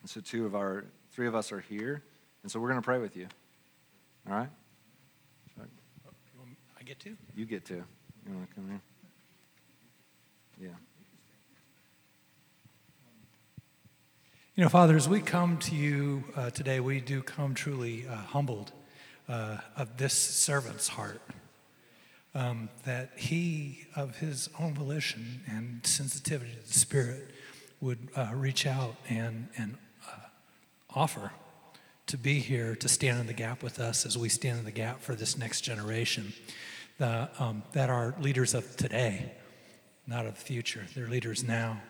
and 0.00 0.08
so 0.08 0.20
two 0.20 0.46
of 0.46 0.54
our, 0.54 0.84
three 1.10 1.26
of 1.26 1.34
us 1.34 1.50
are 1.50 1.60
here, 1.60 2.04
and 2.42 2.50
so 2.50 2.60
we're 2.60 2.68
going 2.68 2.80
to 2.80 2.84
pray 2.84 2.98
with 2.98 3.16
you. 3.16 3.26
All 4.30 4.36
right? 4.36 4.48
I 6.78 6.82
get 6.84 7.00
to? 7.00 7.16
You 7.34 7.46
get 7.46 7.64
to. 7.66 7.74
You 7.74 8.34
want 8.34 8.48
to 8.48 8.54
come 8.54 8.68
here? 8.68 8.80
Yeah. 10.60 10.68
You 14.54 14.62
know, 14.62 14.68
Father, 14.68 14.94
as 14.94 15.08
we 15.08 15.20
come 15.20 15.56
to 15.58 15.74
you 15.74 16.22
uh, 16.36 16.50
today, 16.50 16.78
we 16.78 17.00
do 17.00 17.22
come 17.22 17.54
truly 17.54 18.06
uh, 18.06 18.14
humbled 18.16 18.72
uh, 19.28 19.58
of 19.76 19.96
this 19.96 20.12
servant's 20.12 20.88
heart 20.88 21.20
um, 22.34 22.68
that 22.84 23.10
he, 23.16 23.86
of 23.94 24.18
his 24.18 24.48
own 24.58 24.74
volition 24.74 25.42
and 25.46 25.86
sensitivity 25.86 26.52
to 26.52 26.66
the 26.66 26.78
Spirit, 26.78 27.30
would 27.80 28.08
uh, 28.16 28.30
reach 28.34 28.66
out 28.66 28.96
and, 29.08 29.48
and 29.56 29.76
uh, 30.08 30.16
offer 30.94 31.32
to 32.06 32.16
be 32.16 32.40
here 32.40 32.74
to 32.76 32.88
stand 32.88 33.20
in 33.20 33.26
the 33.26 33.32
gap 33.32 33.62
with 33.62 33.78
us 33.78 34.04
as 34.04 34.18
we 34.18 34.28
stand 34.28 34.58
in 34.58 34.64
the 34.64 34.70
gap 34.70 35.00
for 35.00 35.14
this 35.14 35.38
next 35.38 35.62
generation 35.62 36.32
the, 36.98 37.28
um, 37.38 37.62
that 37.72 37.90
are 37.90 38.14
leaders 38.20 38.54
of 38.54 38.76
today, 38.76 39.32
not 40.06 40.26
of 40.26 40.34
the 40.34 40.40
future. 40.40 40.86
They're 40.94 41.08
leaders 41.08 41.42
now. 41.42 41.80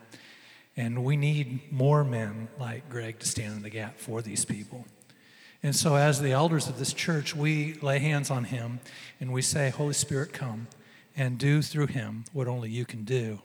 And 0.76 1.04
we 1.04 1.16
need 1.16 1.72
more 1.72 2.04
men 2.04 2.48
like 2.58 2.88
Greg 2.88 3.20
to 3.20 3.26
stand 3.26 3.56
in 3.56 3.62
the 3.62 3.70
gap 3.70 3.98
for 3.98 4.22
these 4.22 4.44
people. 4.44 4.86
And 5.64 5.74
so, 5.74 5.96
as 5.96 6.20
the 6.20 6.32
elders 6.32 6.68
of 6.68 6.78
this 6.78 6.92
church, 6.92 7.34
we 7.34 7.72
lay 7.80 7.98
hands 7.98 8.30
on 8.30 8.44
him 8.44 8.80
and 9.18 9.32
we 9.32 9.40
say, 9.40 9.70
Holy 9.70 9.94
Spirit, 9.94 10.30
come 10.30 10.66
and 11.16 11.38
do 11.38 11.62
through 11.62 11.86
him 11.86 12.26
what 12.34 12.46
only 12.46 12.68
you 12.68 12.84
can 12.84 13.04
do. 13.04 13.40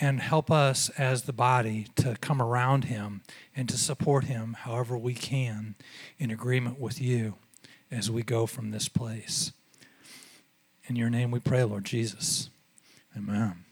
And 0.00 0.22
help 0.22 0.50
us 0.50 0.88
as 0.96 1.24
the 1.24 1.34
body 1.34 1.88
to 1.96 2.16
come 2.22 2.40
around 2.40 2.84
him 2.84 3.20
and 3.54 3.68
to 3.68 3.76
support 3.76 4.24
him 4.24 4.56
however 4.58 4.96
we 4.96 5.12
can 5.12 5.74
in 6.18 6.30
agreement 6.30 6.80
with 6.80 6.98
you 6.98 7.34
as 7.90 8.10
we 8.10 8.22
go 8.22 8.46
from 8.46 8.70
this 8.70 8.88
place. 8.88 9.52
In 10.86 10.96
your 10.96 11.10
name 11.10 11.30
we 11.30 11.40
pray, 11.40 11.62
Lord 11.62 11.84
Jesus. 11.84 12.48
Amen. 13.14 13.66